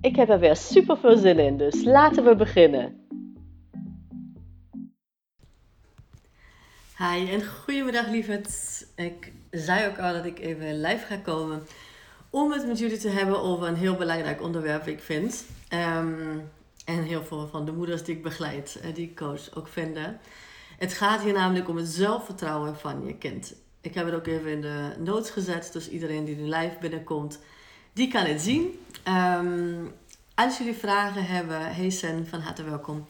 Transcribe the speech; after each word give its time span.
Ik 0.00 0.16
heb 0.16 0.28
er 0.28 0.38
weer 0.38 0.56
super 0.56 0.98
veel 0.98 1.16
zin 1.16 1.38
in, 1.38 1.56
dus 1.56 1.84
laten 1.84 2.24
we 2.24 2.36
beginnen. 2.36 3.06
Hi 6.98 7.30
en 7.30 7.46
goedemiddag 7.46 8.08
lieverd. 8.08 8.48
Ik 8.96 9.32
zei 9.50 9.88
ook 9.88 9.98
al 9.98 10.12
dat 10.12 10.24
ik 10.24 10.38
even 10.38 10.80
live 10.80 11.06
ga 11.06 11.16
komen 11.16 11.62
om 12.30 12.52
het 12.52 12.66
met 12.66 12.78
jullie 12.78 12.98
te 12.98 13.08
hebben 13.08 13.42
over 13.42 13.68
een 13.68 13.74
heel 13.74 13.94
belangrijk 13.94 14.42
onderwerp, 14.42 14.86
ik 14.86 15.00
vind. 15.00 15.44
Um, 15.74 16.50
en 16.84 17.02
heel 17.02 17.24
veel 17.24 17.48
van 17.48 17.64
de 17.64 17.72
moeders 17.72 18.04
die 18.04 18.16
ik 18.16 18.22
begeleid, 18.22 18.78
eh, 18.82 18.94
die 18.94 19.08
ik 19.08 19.16
coach, 19.16 19.54
ook 19.54 19.68
vinden. 19.68 20.20
Het 20.78 20.92
gaat 20.92 21.22
hier 21.22 21.32
namelijk 21.32 21.68
om 21.68 21.76
het 21.76 21.88
zelfvertrouwen 21.88 22.76
van 22.76 23.04
je 23.06 23.14
kind. 23.14 23.54
Ik 23.80 23.94
heb 23.94 24.06
het 24.06 24.14
ook 24.14 24.26
even 24.26 24.50
in 24.50 24.60
de 24.60 24.94
notes 24.98 25.30
gezet, 25.30 25.70
dus 25.72 25.88
iedereen 25.88 26.24
die 26.24 26.36
nu 26.36 26.42
live 26.42 26.76
binnenkomt, 26.80 27.40
die 27.92 28.08
kan 28.08 28.24
het 28.24 28.40
zien. 28.40 28.78
Ehm, 29.02 29.84
als 30.34 30.58
jullie 30.58 30.74
vragen 30.74 31.26
hebben, 31.26 31.74
hey 31.74 31.90
Sen, 31.90 32.26
van 32.26 32.40
harte 32.40 32.64
welkom. 32.64 33.06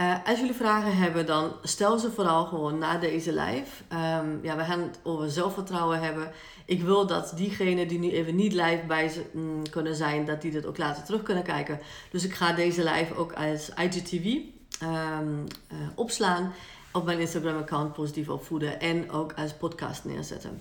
Uh, 0.00 0.14
als 0.24 0.38
jullie 0.38 0.54
vragen 0.54 0.96
hebben, 0.96 1.26
dan 1.26 1.52
stel 1.62 1.98
ze 1.98 2.10
vooral 2.10 2.44
gewoon 2.44 2.78
na 2.78 2.98
deze 2.98 3.32
live. 3.32 3.82
Um, 3.92 4.40
ja, 4.42 4.56
we 4.56 4.64
gaan 4.64 4.80
het 4.80 4.98
over 5.02 5.30
zelfvertrouwen 5.30 6.00
hebben. 6.00 6.32
Ik 6.64 6.82
wil 6.82 7.06
dat 7.06 7.32
diegenen 7.36 7.88
die 7.88 7.98
nu 7.98 8.10
even 8.10 8.34
niet 8.34 8.52
live 8.52 8.82
bij 8.86 9.12
mm, 9.32 9.70
kunnen 9.70 9.94
zijn, 9.94 10.24
dat 10.24 10.42
die 10.42 10.50
dit 10.50 10.66
ook 10.66 10.78
later 10.78 11.04
terug 11.04 11.22
kunnen 11.22 11.44
kijken. 11.44 11.80
Dus 12.10 12.24
ik 12.24 12.34
ga 12.34 12.52
deze 12.52 12.84
live 12.84 13.14
ook 13.14 13.32
als 13.32 13.70
IGTV 13.76 14.36
ehm, 14.80 15.38
uh, 15.72 15.78
opslaan 15.94 16.52
op 16.92 17.04
mijn 17.04 17.20
Instagram-account 17.20 17.92
positief 17.92 18.28
opvoeden 18.28 18.80
en 18.80 19.10
ook 19.10 19.32
als 19.32 19.52
podcast 19.52 20.04
neerzetten. 20.04 20.60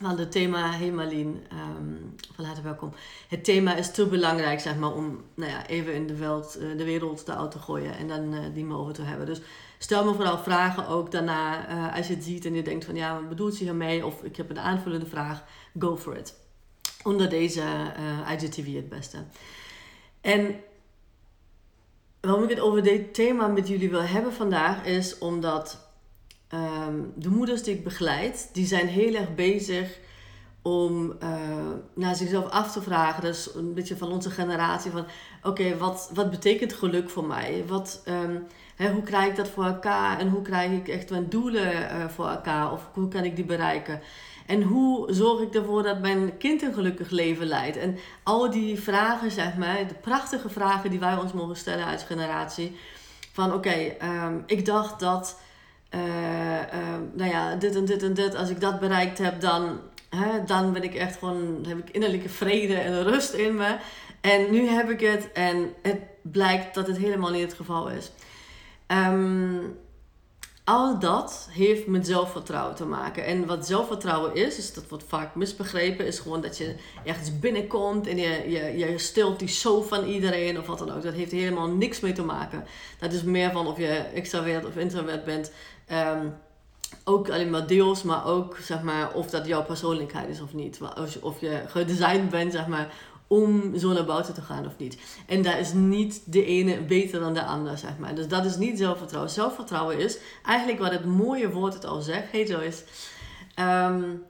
Want 0.00 0.18
het 0.18 0.32
thema, 0.32 0.70
hey 0.70 0.90
Marlien, 0.90 1.46
um, 1.52 2.14
van 2.34 2.44
harte 2.44 2.62
welkom. 2.62 2.92
Het 3.28 3.44
thema 3.44 3.74
is 3.74 3.90
te 3.90 4.06
belangrijk, 4.06 4.60
zeg 4.60 4.76
maar, 4.76 4.92
om 4.92 5.24
nou 5.34 5.50
ja, 5.50 5.66
even 5.66 5.94
in 5.94 6.06
de, 6.06 6.16
veld, 6.16 6.56
uh, 6.60 6.76
de 6.78 6.84
wereld 6.84 7.24
te 7.24 7.36
uit 7.36 7.50
te 7.50 7.58
gooien 7.58 7.96
en 7.96 8.08
dan 8.08 8.34
uh, 8.34 8.40
die 8.54 8.64
me 8.64 8.76
over 8.76 8.92
te 8.92 9.02
hebben. 9.02 9.26
Dus 9.26 9.40
stel 9.78 10.04
me 10.04 10.14
vooral 10.14 10.38
vragen 10.38 10.88
ook 10.88 11.10
daarna, 11.10 11.68
uh, 11.68 11.96
als 11.96 12.06
je 12.06 12.14
het 12.14 12.24
ziet 12.24 12.44
en 12.44 12.54
je 12.54 12.62
denkt 12.62 12.84
van, 12.84 12.94
ja, 12.94 13.14
wat 13.14 13.28
bedoelt 13.28 13.54
ze 13.54 13.62
hiermee? 13.62 14.06
Of 14.06 14.22
ik 14.22 14.36
heb 14.36 14.50
een 14.50 14.58
aanvullende 14.58 15.06
vraag, 15.06 15.44
go 15.78 15.96
for 15.96 16.16
it. 16.16 16.34
Onder 17.02 17.28
deze 17.28 17.62
IGTV 18.28 18.74
het 18.74 18.88
beste. 18.88 19.18
En 20.20 20.60
waarom 22.20 22.42
ik 22.42 22.50
het 22.50 22.60
over 22.60 22.82
dit 22.82 23.14
thema 23.14 23.46
met 23.46 23.68
jullie 23.68 23.90
wil 23.90 24.02
hebben 24.02 24.32
vandaag 24.32 24.84
is 24.84 25.18
omdat 25.18 25.89
um, 26.54 27.12
de 27.16 27.28
moeders 27.28 27.62
die 27.62 27.74
ik 27.74 27.84
begeleid, 27.84 28.50
die 28.52 28.66
zijn 28.66 28.86
heel 28.86 29.14
erg 29.14 29.34
bezig 29.34 29.98
om 30.62 31.16
uh, 31.22 31.28
naar 31.94 32.14
zichzelf 32.14 32.50
af 32.50 32.72
te 32.72 32.82
vragen. 32.82 33.28
Is 33.28 33.50
een 33.54 33.74
beetje 33.74 33.96
van 33.96 34.12
onze 34.12 34.30
generatie 34.30 34.90
van 34.90 35.06
oké, 35.42 35.76
wat, 35.76 36.10
wat 36.14 36.30
betekent 36.30 36.72
geluk 36.72 37.10
voor 37.10 37.24
mij? 37.24 37.64
Wat, 37.66 38.02
hè, 38.76 38.90
hoe 38.90 39.02
krijg 39.02 39.28
ik 39.28 39.36
dat 39.36 39.48
voor 39.48 39.64
elkaar? 39.64 40.18
En 40.18 40.28
hoe 40.28 40.42
krijg 40.42 40.70
ik 40.70 40.88
echt 40.88 41.10
mijn 41.10 41.28
doelen 41.28 41.72
uh, 41.72 42.08
voor 42.08 42.28
elkaar? 42.28 42.72
Of 42.72 42.88
hoe 42.92 43.08
kan 43.08 43.24
ik 43.24 43.36
die 43.36 43.44
bereiken? 43.44 44.00
En 44.50 44.62
hoe 44.62 45.12
zorg 45.12 45.40
ik 45.40 45.54
ervoor 45.54 45.82
dat 45.82 46.00
mijn 46.00 46.36
kind 46.36 46.62
een 46.62 46.74
gelukkig 46.74 47.10
leven 47.10 47.46
leidt? 47.46 47.76
En 47.76 47.98
al 48.22 48.50
die 48.50 48.80
vragen, 48.80 49.30
zeg 49.30 49.56
maar, 49.56 49.88
de 49.88 49.94
prachtige 49.94 50.48
vragen 50.48 50.90
die 50.90 50.98
wij 50.98 51.16
ons 51.16 51.32
mogen 51.32 51.56
stellen 51.56 51.86
als 51.86 52.02
generatie. 52.02 52.76
Van 53.32 53.52
oké, 53.52 53.70
ehm, 53.98 54.34
ik 54.46 54.64
dacht 54.64 55.00
dat, 55.00 55.40
uh, 55.94 56.00
nou 57.12 57.30
ja, 57.30 57.54
dit 57.54 57.76
en 57.76 57.84
dit 57.84 58.02
en 58.02 58.14
dit, 58.14 58.34
als 58.34 58.50
ik 58.50 58.60
dat 58.60 58.80
bereikt 58.80 59.18
heb, 59.18 59.40
dan, 59.40 59.80
hè, 60.08 60.44
dan 60.44 60.72
ben 60.72 60.82
ik 60.82 60.94
echt 60.94 61.16
gewoon, 61.16 61.64
heb 61.68 61.78
ik 61.78 61.90
innerlijke 61.90 62.28
vrede 62.28 62.74
en 62.74 63.02
rust 63.02 63.32
in 63.32 63.54
me. 63.54 63.76
En 64.20 64.50
nu 64.50 64.66
heb 64.68 64.90
ik 64.90 65.00
het 65.00 65.32
en 65.32 65.72
het 65.82 65.98
blijkt 66.22 66.74
dat 66.74 66.86
het 66.86 66.96
helemaal 66.96 67.30
niet 67.30 67.42
het 67.42 67.54
geval 67.54 67.88
is. 67.88 68.12
Um, 68.86 69.78
al 70.70 70.98
dat 70.98 71.48
heeft 71.50 71.86
met 71.86 72.06
zelfvertrouwen 72.06 72.74
te 72.74 72.84
maken. 72.84 73.24
En 73.24 73.46
wat 73.46 73.66
zelfvertrouwen 73.66 74.34
is, 74.34 74.58
is 74.58 74.72
dat 74.72 74.88
wordt 74.88 75.04
vaak 75.08 75.34
misbegrepen, 75.34 76.06
is 76.06 76.18
gewoon 76.18 76.40
dat 76.40 76.58
je 76.58 76.74
ergens 77.04 77.38
binnenkomt 77.38 78.06
en 78.06 78.16
je, 78.16 78.50
je, 78.50 78.78
je 78.78 78.98
stilt 78.98 79.38
die 79.38 79.48
zo 79.48 79.82
van 79.82 80.04
iedereen 80.04 80.58
of 80.58 80.66
wat 80.66 80.78
dan 80.78 80.90
ook. 80.90 81.02
Dat 81.02 81.14
heeft 81.14 81.32
helemaal 81.32 81.68
niks 81.68 82.00
mee 82.00 82.12
te 82.12 82.22
maken. 82.22 82.64
Dat 82.98 83.12
is 83.12 83.22
meer 83.22 83.52
van 83.52 83.66
of 83.66 83.78
je 83.78 84.04
extravert 84.14 84.66
of 84.66 84.76
introvert 84.76 85.24
bent. 85.24 85.52
Um, 85.92 86.34
ook 87.04 87.30
alleen 87.30 87.50
maar 87.50 87.66
deels, 87.66 88.02
maar 88.02 88.26
ook 88.26 88.56
zeg 88.56 88.82
maar 88.82 89.12
of 89.12 89.30
dat 89.30 89.46
jouw 89.46 89.64
persoonlijkheid 89.64 90.28
is 90.28 90.40
of 90.40 90.54
niet. 90.54 90.80
Of 91.20 91.40
je 91.40 91.62
gedesigned 91.66 92.30
bent, 92.30 92.52
zeg 92.52 92.66
maar, 92.66 92.92
om 93.32 93.78
zo 93.78 93.92
naar 93.92 94.04
buiten 94.04 94.34
te 94.34 94.42
gaan 94.42 94.66
of 94.66 94.78
niet. 94.78 94.98
En 95.26 95.42
daar 95.42 95.58
is 95.58 95.72
niet 95.72 96.22
de 96.24 96.44
ene 96.44 96.80
beter 96.80 97.20
dan 97.20 97.34
de 97.34 97.44
ander, 97.44 97.78
zeg 97.78 97.98
maar. 97.98 98.14
Dus 98.14 98.28
dat 98.28 98.44
is 98.44 98.56
niet 98.56 98.78
zelfvertrouwen. 98.78 99.32
Zelfvertrouwen 99.32 99.98
is 99.98 100.18
eigenlijk 100.44 100.78
wat 100.78 100.90
het 100.90 101.04
mooie 101.04 101.50
woord 101.50 101.74
het 101.74 101.84
al 101.84 102.00
zegt. 102.00 102.30
Hey 102.30 102.46
Joyce. 102.46 102.82
Um, 103.60 104.22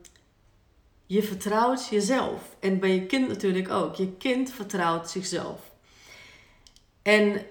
je 1.06 1.22
vertrouwt 1.22 1.88
jezelf. 1.88 2.56
En 2.58 2.78
bij 2.78 2.94
je 2.94 3.06
kind 3.06 3.28
natuurlijk 3.28 3.70
ook. 3.70 3.94
Je 3.94 4.12
kind 4.12 4.52
vertrouwt 4.52 5.10
zichzelf. 5.10 5.60
En 7.02 7.42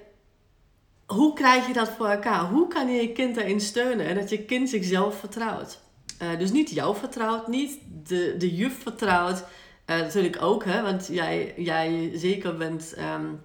hoe 1.06 1.34
krijg 1.34 1.68
je 1.68 1.74
dat 1.74 1.90
voor 1.90 2.08
elkaar? 2.08 2.50
Hoe 2.50 2.68
kan 2.68 2.92
je 2.92 3.02
je 3.02 3.12
kind 3.12 3.36
daarin 3.36 3.62
steunen 3.62 4.06
en 4.06 4.16
dat 4.16 4.30
je 4.30 4.46
kind 4.46 4.70
zichzelf 4.70 5.20
vertrouwt? 5.20 5.80
Uh, 6.22 6.40
dus 6.40 6.52
niet 6.52 6.70
jou 6.70 6.96
vertrouwt, 6.96 7.48
niet 7.48 7.80
de, 8.08 8.36
de 8.38 8.56
juf 8.56 8.81
vertrouwt, 8.81 9.44
uh, 9.90 9.98
natuurlijk 9.98 10.42
ook, 10.42 10.66
hè, 10.66 10.82
want 10.82 11.08
jij, 11.12 11.54
jij 11.58 12.12
zeker 12.14 12.58
bent 12.58 12.96
um, 12.98 13.42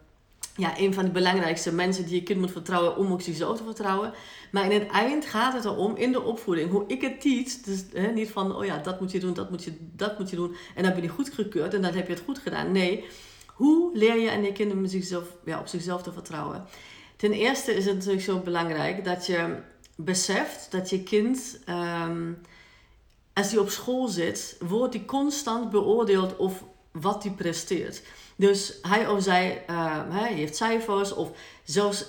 ja, 0.57 0.79
een 0.79 0.95
van 0.95 1.05
de 1.05 1.11
belangrijkste 1.11 1.73
mensen 1.73 2.05
die 2.07 2.15
je 2.15 2.23
kind 2.23 2.41
moet 2.41 2.53
vertrouwen 2.53 2.97
om 2.97 3.13
ook 3.13 3.23
zichzelf 3.23 3.57
te 3.57 3.65
vertrouwen. 3.65 4.13
Maar 4.53 4.65
in 4.65 4.81
het 4.81 4.91
eind 4.91 5.25
gaat 5.25 5.53
het 5.53 5.65
erom, 5.65 5.97
in 5.97 6.13
de 6.13 6.23
opvoeding, 6.23 6.71
hoe 6.71 6.85
ik 6.87 7.01
het 7.01 7.21
teach. 7.21 7.49
Dus 7.49 7.85
hè, 7.93 8.13
niet 8.13 8.31
van, 8.31 8.57
oh 8.57 8.65
ja, 8.65 8.79
dat 8.79 9.01
moet 9.01 9.13
je 9.13 9.21
doen, 9.21 9.35
dat 9.35 9.51
moet 9.51 9.65
je, 9.65 9.77
dat 9.97 10.19
moet 10.19 10.31
je 10.31 10.37
doen. 10.37 10.57
En 10.75 10.83
dan 10.83 10.93
ben 10.93 11.03
je 11.03 11.09
goedgekeurd 11.09 11.75
en 11.75 11.83
dan 11.83 11.95
heb 11.95 12.07
je 12.07 12.13
het 12.13 12.23
goed 12.25 12.39
gedaan. 12.39 12.73
Nee, 12.73 13.05
hoe 13.47 13.91
leer 13.97 14.19
je 14.19 14.31
aan 14.31 14.45
je 14.45 14.53
kinderen 14.53 14.89
zichzelf, 14.89 15.25
ja, 15.45 15.59
op 15.59 15.67
zichzelf 15.67 16.03
te 16.03 16.13
vertrouwen? 16.13 16.65
Ten 17.17 17.33
eerste 17.33 17.75
is 17.75 17.85
het 17.85 17.95
natuurlijk 17.95 18.25
zo 18.25 18.39
belangrijk 18.39 19.05
dat 19.05 19.27
je 19.27 19.57
beseft 19.97 20.67
dat 20.71 20.91
je 20.91 21.03
kind... 21.03 21.61
Um, 22.07 22.39
als 23.35 23.51
hij 23.51 23.61
op 23.61 23.69
school 23.69 24.09
zit, 24.09 24.57
wordt 24.61 24.95
hij 24.95 25.05
constant 25.05 25.71
beoordeeld 25.71 26.37
of 26.37 26.65
wat 26.93 27.23
hij 27.23 27.33
presteert. 27.33 28.03
Dus 28.37 28.79
hij 28.83 29.09
of 29.09 29.23
zij 29.23 29.65
uh, 29.71 30.01
hij 30.09 30.33
heeft 30.33 30.57
cijfers 30.57 31.15
of 31.15 31.31
zelfs 31.65 32.07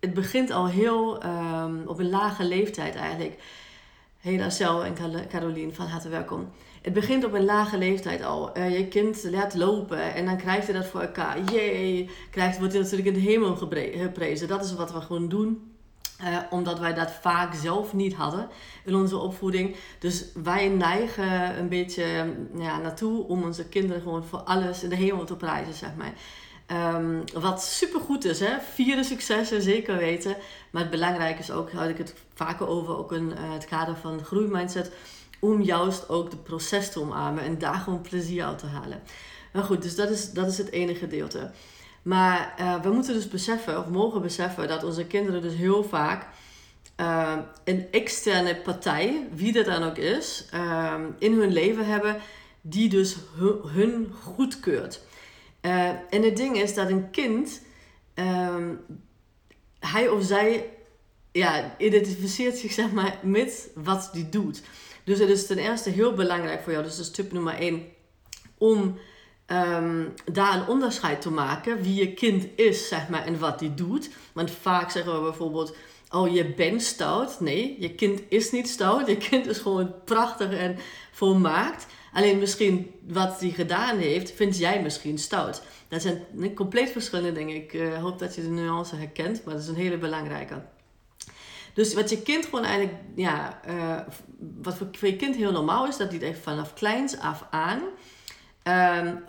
het 0.00 0.14
begint 0.14 0.50
al 0.50 0.66
heel 0.66 1.24
um, 1.24 1.82
op 1.86 1.98
een 1.98 2.10
lage 2.10 2.44
leeftijd 2.44 2.94
eigenlijk. 2.94 3.38
Hey 4.18 4.36
Marcel 4.36 4.84
en 4.84 4.94
Caroline, 5.28 5.72
van 5.72 5.86
harte 5.86 6.08
welkom. 6.08 6.50
Het 6.82 6.92
begint 6.92 7.24
op 7.24 7.32
een 7.32 7.44
lage 7.44 7.78
leeftijd 7.78 8.22
al. 8.22 8.58
Uh, 8.58 8.78
je 8.78 8.88
kind 8.88 9.24
laat 9.30 9.54
lopen 9.54 10.14
en 10.14 10.24
dan 10.24 10.36
krijgt 10.36 10.66
hij 10.66 10.76
dat 10.76 10.86
voor 10.86 11.00
elkaar. 11.00 11.42
Jee, 11.52 12.10
krijgt, 12.30 12.58
wordt 12.58 12.72
hij 12.72 12.82
natuurlijk 12.82 13.08
in 13.08 13.14
de 13.14 13.30
hemel 13.30 13.56
geprezen. 13.56 14.48
Dat 14.48 14.64
is 14.64 14.74
wat 14.74 14.92
we 14.92 15.00
gewoon 15.00 15.28
doen. 15.28 15.67
Uh, 16.22 16.38
omdat 16.50 16.78
wij 16.78 16.94
dat 16.94 17.10
vaak 17.20 17.54
zelf 17.54 17.92
niet 17.92 18.14
hadden 18.14 18.48
in 18.84 18.94
onze 18.94 19.16
opvoeding. 19.16 19.76
Dus 19.98 20.24
wij 20.42 20.68
neigen 20.68 21.58
een 21.58 21.68
beetje 21.68 22.34
ja, 22.56 22.78
naartoe 22.78 23.26
om 23.26 23.42
onze 23.42 23.64
kinderen 23.64 24.02
gewoon 24.02 24.24
voor 24.24 24.38
alles 24.38 24.82
in 24.82 24.88
de 24.88 24.96
hemel 24.96 25.24
te 25.24 25.36
prijzen, 25.36 25.74
zeg 25.74 25.90
maar. 25.96 26.12
Um, 26.94 27.24
wat 27.32 27.62
supergoed 27.62 28.24
is, 28.24 28.40
hè? 28.40 28.58
Vierde 28.72 29.04
successen, 29.04 29.62
zeker 29.62 29.96
weten. 29.96 30.36
Maar 30.70 30.82
het 30.82 30.90
belangrijke 30.90 31.40
is 31.40 31.50
ook, 31.50 31.72
had 31.72 31.88
ik 31.88 31.98
het 31.98 32.14
vaker 32.34 32.68
over, 32.68 32.96
ook 32.96 33.12
in 33.12 33.24
uh, 33.24 33.52
het 33.52 33.64
kader 33.64 33.96
van 33.96 34.24
groeimindset, 34.24 34.92
om 35.38 35.62
juist 35.62 36.08
ook 36.08 36.30
het 36.30 36.42
proces 36.42 36.92
te 36.92 37.00
omarmen 37.00 37.44
en 37.44 37.58
daar 37.58 37.74
gewoon 37.74 38.00
plezier 38.00 38.44
uit 38.44 38.58
te 38.58 38.66
halen. 38.66 39.02
Maar 39.52 39.64
goed, 39.64 39.82
dus 39.82 39.96
dat 39.96 40.10
is, 40.10 40.32
dat 40.32 40.46
is 40.46 40.58
het 40.58 40.70
ene 40.70 40.94
gedeelte. 40.94 41.50
Maar 42.08 42.54
uh, 42.60 42.82
we 42.82 42.90
moeten 42.90 43.14
dus 43.14 43.28
beseffen, 43.28 43.78
of 43.78 43.86
mogen 43.86 44.22
beseffen, 44.22 44.68
dat 44.68 44.84
onze 44.84 45.06
kinderen 45.06 45.42
dus 45.42 45.54
heel 45.54 45.84
vaak 45.84 46.26
uh, 47.00 47.38
een 47.64 47.86
externe 47.90 48.56
partij, 48.56 49.28
wie 49.34 49.52
dat 49.52 49.64
dan 49.64 49.82
ook 49.82 49.96
is, 49.96 50.48
uh, 50.54 50.94
in 51.18 51.32
hun 51.32 51.52
leven 51.52 51.86
hebben, 51.86 52.20
die 52.60 52.88
dus 52.88 53.16
hun, 53.36 53.60
hun 53.64 54.12
goedkeurt. 54.22 55.00
Uh, 55.62 55.88
en 55.88 56.22
het 56.22 56.36
ding 56.36 56.56
is 56.56 56.74
dat 56.74 56.90
een 56.90 57.10
kind, 57.10 57.62
ehm, 58.14 58.74
hij 59.78 60.08
of 60.08 60.24
zij 60.24 60.70
ja, 61.32 61.74
identificeert 61.78 62.56
zich 62.56 62.72
zeg 62.72 62.92
maar 62.92 63.18
met 63.22 63.70
wat 63.74 64.10
die 64.12 64.28
doet. 64.28 64.62
Dus 65.04 65.18
het 65.18 65.28
is 65.28 65.46
ten 65.46 65.58
eerste 65.58 65.90
heel 65.90 66.12
belangrijk 66.14 66.62
voor 66.62 66.72
jou, 66.72 66.84
dus 66.84 66.96
dat 66.96 67.06
is 67.06 67.12
tip 67.12 67.32
nummer 67.32 67.54
1, 67.54 67.82
om 68.58 68.98
Ehm, 69.48 70.04
daar 70.32 70.54
een 70.54 70.66
onderscheid 70.66 71.20
te 71.20 71.30
maken 71.30 71.82
wie 71.82 71.94
je 71.94 72.12
kind 72.12 72.46
is, 72.56 72.88
zeg 72.88 73.08
maar, 73.08 73.24
en 73.24 73.38
wat 73.38 73.58
die 73.58 73.74
doet. 73.74 74.10
Want 74.32 74.50
vaak 74.50 74.90
zeggen 74.90 75.14
we 75.14 75.20
bijvoorbeeld, 75.20 75.76
oh, 76.10 76.34
je 76.34 76.54
bent 76.54 76.82
stout. 76.82 77.40
Nee, 77.40 77.76
je 77.78 77.94
kind 77.94 78.20
is 78.28 78.50
niet 78.50 78.68
stout. 78.68 79.06
Je 79.06 79.16
kind 79.16 79.46
is 79.46 79.58
gewoon 79.58 79.94
prachtig 80.04 80.52
en 80.52 80.76
volmaakt. 81.12 81.86
Alleen 82.12 82.38
misschien 82.38 82.90
wat 83.06 83.40
hij 83.40 83.50
gedaan 83.50 83.98
heeft, 83.98 84.32
vind 84.32 84.58
jij 84.58 84.82
misschien 84.82 85.18
stout. 85.18 85.62
Dat 85.88 86.02
zijn 86.02 86.54
compleet 86.54 86.90
verschillende 86.90 87.32
dingen. 87.32 87.56
Ik 87.56 87.72
uh, 87.72 88.02
hoop 88.02 88.18
dat 88.18 88.34
je 88.34 88.42
de 88.42 88.48
nuance 88.48 88.96
herkent, 88.96 89.44
maar 89.44 89.54
dat 89.54 89.62
is 89.62 89.68
een 89.68 89.74
hele 89.74 89.98
belangrijke. 89.98 90.62
Dus 91.74 91.94
wat 91.94 92.10
je 92.10 92.22
kind 92.22 92.44
gewoon 92.44 92.64
eigenlijk, 92.64 92.96
ja, 93.14 93.60
uh, 93.68 94.00
wat 94.62 94.76
voor 94.76 95.08
je 95.08 95.16
kind 95.16 95.36
heel 95.36 95.52
normaal 95.52 95.86
is, 95.86 95.96
dat 95.96 96.10
hij 96.10 96.20
echt 96.20 96.38
vanaf 96.38 96.74
kleins 96.74 97.18
af 97.18 97.46
aan 97.50 97.80
um, 98.68 99.24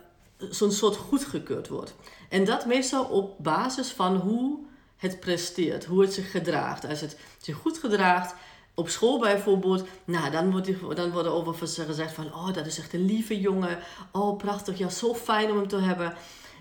zo'n 0.50 0.72
soort 0.72 0.96
goedgekeurd 0.96 1.68
wordt. 1.68 1.94
En 2.30 2.46
dat 2.46 2.66
meestal 2.66 3.06
op 3.06 3.36
basis 3.44 3.92
van 3.92 4.16
hoe 4.16 4.60
het 4.98 5.20
presteert, 5.20 5.86
hoe 5.86 6.02
het 6.02 6.14
zich 6.14 6.32
gedraagt. 6.32 6.88
Als 6.88 7.02
het 7.02 7.18
zich 7.38 7.56
goed 7.56 7.78
gedraagt, 7.78 8.34
op 8.74 8.90
school 8.90 9.20
bijvoorbeeld, 9.20 9.88
nou, 10.06 10.32
dan 10.32 10.52
wordt, 10.52 10.66
die, 10.66 10.94
dan 10.96 11.12
wordt 11.12 11.28
er 11.28 11.34
over 11.34 11.68
gezegd 11.86 12.14
van, 12.14 12.34
oh, 12.34 12.54
dat 12.54 12.66
is 12.66 12.80
echt 12.80 12.94
een 12.94 13.06
lieve 13.06 13.40
jongen. 13.40 13.78
Oh, 14.12 14.38
prachtig, 14.38 14.78
ja, 14.78 14.90
zo 14.90 15.16
fijn 15.16 15.52
om 15.52 15.58
hem 15.58 15.68
te 15.68 15.80
hebben. 15.80 16.14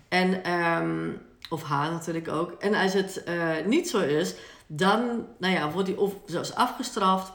En, 0.08 0.52
um, 0.52 1.20
of 1.50 1.62
haar 1.62 1.90
natuurlijk 1.90 2.28
ook. 2.28 2.52
En 2.52 2.74
als 2.74 2.92
het 2.92 3.22
uh, 3.28 3.66
niet 3.66 3.88
zo 3.88 3.98
is, 3.98 4.34
dan 4.66 5.26
nou 5.38 5.54
ja, 5.54 5.70
wordt 5.70 5.88
hij 5.88 5.96
of 5.96 6.14
zelfs 6.26 6.54
afgestraft, 6.54 7.32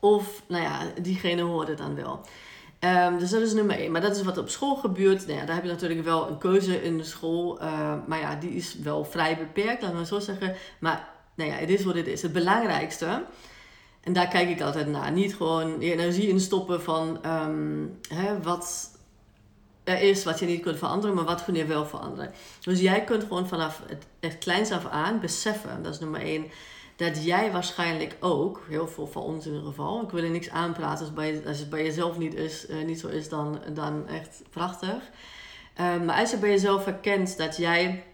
of 0.00 0.42
nou 0.46 0.62
ja, 0.62 0.80
diegene 1.02 1.42
hoorde 1.42 1.74
dan 1.74 1.94
wel. 1.94 2.20
Um, 2.84 3.18
dus 3.18 3.30
dat 3.30 3.40
is 3.40 3.52
nummer 3.52 3.78
één. 3.78 3.92
Maar 3.92 4.00
dat 4.00 4.16
is 4.16 4.22
wat 4.22 4.38
op 4.38 4.48
school 4.48 4.74
gebeurt. 4.74 5.26
Nou 5.26 5.46
daar 5.46 5.54
heb 5.54 5.64
je 5.64 5.70
natuurlijk 5.70 6.04
wel 6.04 6.28
een 6.28 6.38
keuze 6.38 6.82
in 6.82 6.96
de 6.96 7.04
school. 7.04 7.62
Uh, 7.62 7.94
maar 8.06 8.18
ja, 8.18 8.34
die 8.34 8.50
is 8.50 8.76
wel 8.82 9.04
vrij 9.04 9.36
beperkt, 9.36 9.82
laten 9.82 9.98
we 9.98 10.06
zo 10.06 10.18
zeggen. 10.18 10.54
Maar 10.78 11.08
nou 11.34 11.50
ja, 11.50 11.56
het 11.56 11.70
is 11.70 11.84
wat 11.84 11.94
het 11.94 12.06
is. 12.06 12.22
Het 12.22 12.32
belangrijkste, 12.32 13.24
en 14.00 14.12
daar 14.12 14.28
kijk 14.28 14.48
ik 14.48 14.60
altijd 14.60 14.86
naar. 14.86 15.12
Niet 15.12 15.34
gewoon 15.34 15.80
je 15.80 15.92
energie 15.92 16.28
instoppen 16.28 16.82
van 16.82 17.20
um, 17.26 17.98
hè, 18.08 18.42
wat 18.42 18.90
er 19.84 20.00
is, 20.00 20.24
wat 20.24 20.38
je 20.38 20.46
niet 20.46 20.62
kunt 20.62 20.78
veranderen, 20.78 21.16
maar 21.16 21.24
wat 21.24 21.44
kun 21.44 21.54
je 21.54 21.64
wel 21.64 21.86
veranderen. 21.86 22.32
Dus 22.60 22.80
jij 22.80 23.04
kunt 23.04 23.22
gewoon 23.22 23.48
vanaf 23.48 23.82
het, 23.86 24.06
het 24.20 24.38
kleins 24.38 24.70
af 24.70 24.86
aan 24.86 25.20
beseffen, 25.20 25.82
dat 25.82 25.94
is 25.94 26.00
nummer 26.00 26.20
één 26.20 26.44
dat 26.96 27.24
jij 27.24 27.52
waarschijnlijk 27.52 28.16
ook, 28.20 28.62
heel 28.68 28.88
veel 28.88 29.06
van 29.06 29.22
ons 29.22 29.46
in 29.46 29.52
ieder 29.52 29.66
geval, 29.66 30.02
ik 30.02 30.10
wil 30.10 30.22
er 30.22 30.30
niks 30.30 30.50
aanpraten 30.50 31.04
als, 31.04 31.14
bij, 31.14 31.42
als 31.46 31.58
het 31.58 31.70
bij 31.70 31.84
jezelf 31.84 32.18
niet, 32.18 32.34
is, 32.34 32.68
uh, 32.68 32.84
niet 32.84 33.00
zo 33.00 33.08
is, 33.08 33.28
dan, 33.28 33.60
dan 33.72 34.08
echt 34.08 34.42
prachtig. 34.50 35.10
Um, 35.80 36.04
maar 36.04 36.20
als 36.20 36.30
je 36.30 36.36
bij 36.36 36.50
jezelf 36.50 36.84
herkent 36.84 37.36
dat 37.36 37.56
jij, 37.56 38.04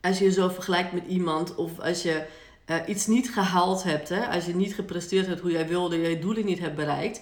als 0.00 0.18
je 0.18 0.24
jezelf 0.24 0.54
vergelijkt 0.54 0.92
met 0.92 1.06
iemand 1.06 1.54
of 1.54 1.80
als 1.80 2.02
je 2.02 2.26
uh, 2.66 2.76
iets 2.86 3.06
niet 3.06 3.32
gehaald 3.32 3.82
hebt, 3.82 4.08
hè, 4.08 4.26
als 4.26 4.46
je 4.46 4.54
niet 4.54 4.74
gepresteerd 4.74 5.26
hebt 5.26 5.40
hoe 5.40 5.50
jij 5.50 5.68
wilde, 5.68 5.96
je 5.96 6.18
doelen 6.18 6.44
niet 6.44 6.58
hebt 6.58 6.76
bereikt, 6.76 7.20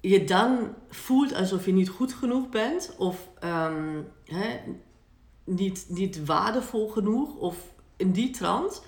je 0.00 0.24
dan 0.24 0.74
voelt 0.88 1.34
alsof 1.34 1.66
je 1.66 1.72
niet 1.72 1.88
goed 1.88 2.12
genoeg 2.12 2.48
bent 2.48 2.94
of 2.98 3.28
um, 3.44 4.08
hè, 4.24 4.60
niet, 5.44 5.86
niet 5.88 6.24
waardevol 6.24 6.88
genoeg 6.88 7.34
of 7.36 7.73
in 7.96 8.12
die 8.12 8.30
trant. 8.30 8.82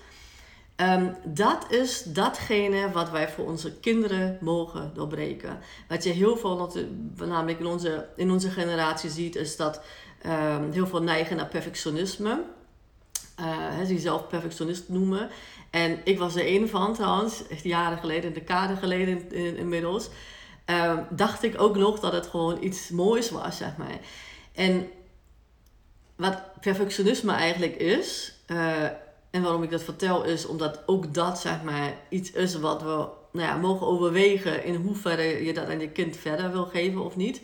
Um, 0.75 1.15
dat 1.25 1.71
is 1.71 2.03
datgene 2.03 2.91
wat 2.91 3.09
wij 3.09 3.29
voor 3.29 3.45
onze 3.45 3.79
kinderen 3.79 4.37
mogen 4.41 4.91
doorbreken. 4.93 5.59
Wat 5.87 6.03
je 6.03 6.09
heel 6.09 6.37
veel, 6.37 6.71
namelijk 7.15 7.59
in 7.59 7.65
onze, 7.65 8.07
in 8.15 8.31
onze 8.31 8.49
generatie 8.49 9.09
ziet, 9.09 9.35
is 9.35 9.55
dat 9.55 9.81
um, 10.25 10.71
heel 10.71 10.87
veel 10.87 11.01
neigen 11.01 11.37
naar 11.37 11.47
perfectionisme. 11.47 12.43
Uh, 13.39 13.85
zichzelf 13.85 14.27
perfectionist 14.27 14.89
noemen. 14.89 15.29
En 15.69 15.99
ik 16.03 16.19
was 16.19 16.35
er 16.35 16.47
een 16.47 16.69
van 16.69 16.93
trouwens, 16.93 17.47
echt 17.47 17.63
jaren 17.63 17.97
geleden, 17.97 18.33
decade 18.33 18.75
geleden 18.75 19.31
in, 19.31 19.57
inmiddels. 19.57 20.09
Um, 20.65 21.07
dacht 21.09 21.43
ik 21.43 21.61
ook 21.61 21.75
nog 21.75 21.99
dat 21.99 22.13
het 22.13 22.27
gewoon 22.27 22.63
iets 22.63 22.89
moois 22.89 23.29
was, 23.29 23.57
zeg 23.57 23.77
maar. 23.77 23.99
En 24.53 24.89
wat 26.15 26.41
perfectionisme 26.59 27.31
eigenlijk 27.31 27.75
is, 27.75 28.36
uh, 28.47 28.83
en 29.29 29.41
waarom 29.41 29.63
ik 29.63 29.69
dat 29.69 29.83
vertel 29.83 30.23
is 30.23 30.45
omdat 30.45 30.83
ook 30.85 31.13
dat 31.13 31.39
zeg 31.39 31.63
maar 31.63 31.93
iets 32.09 32.31
is 32.31 32.59
wat 32.59 32.81
we 32.81 33.07
nou 33.31 33.47
ja, 33.47 33.55
mogen 33.55 33.87
overwegen 33.87 34.63
in 34.63 34.75
hoeverre 34.75 35.45
je 35.45 35.53
dat 35.53 35.67
aan 35.67 35.79
je 35.79 35.89
kind 35.89 36.17
verder 36.17 36.51
wil 36.51 36.65
geven 36.65 37.01
of 37.01 37.15
niet. 37.15 37.41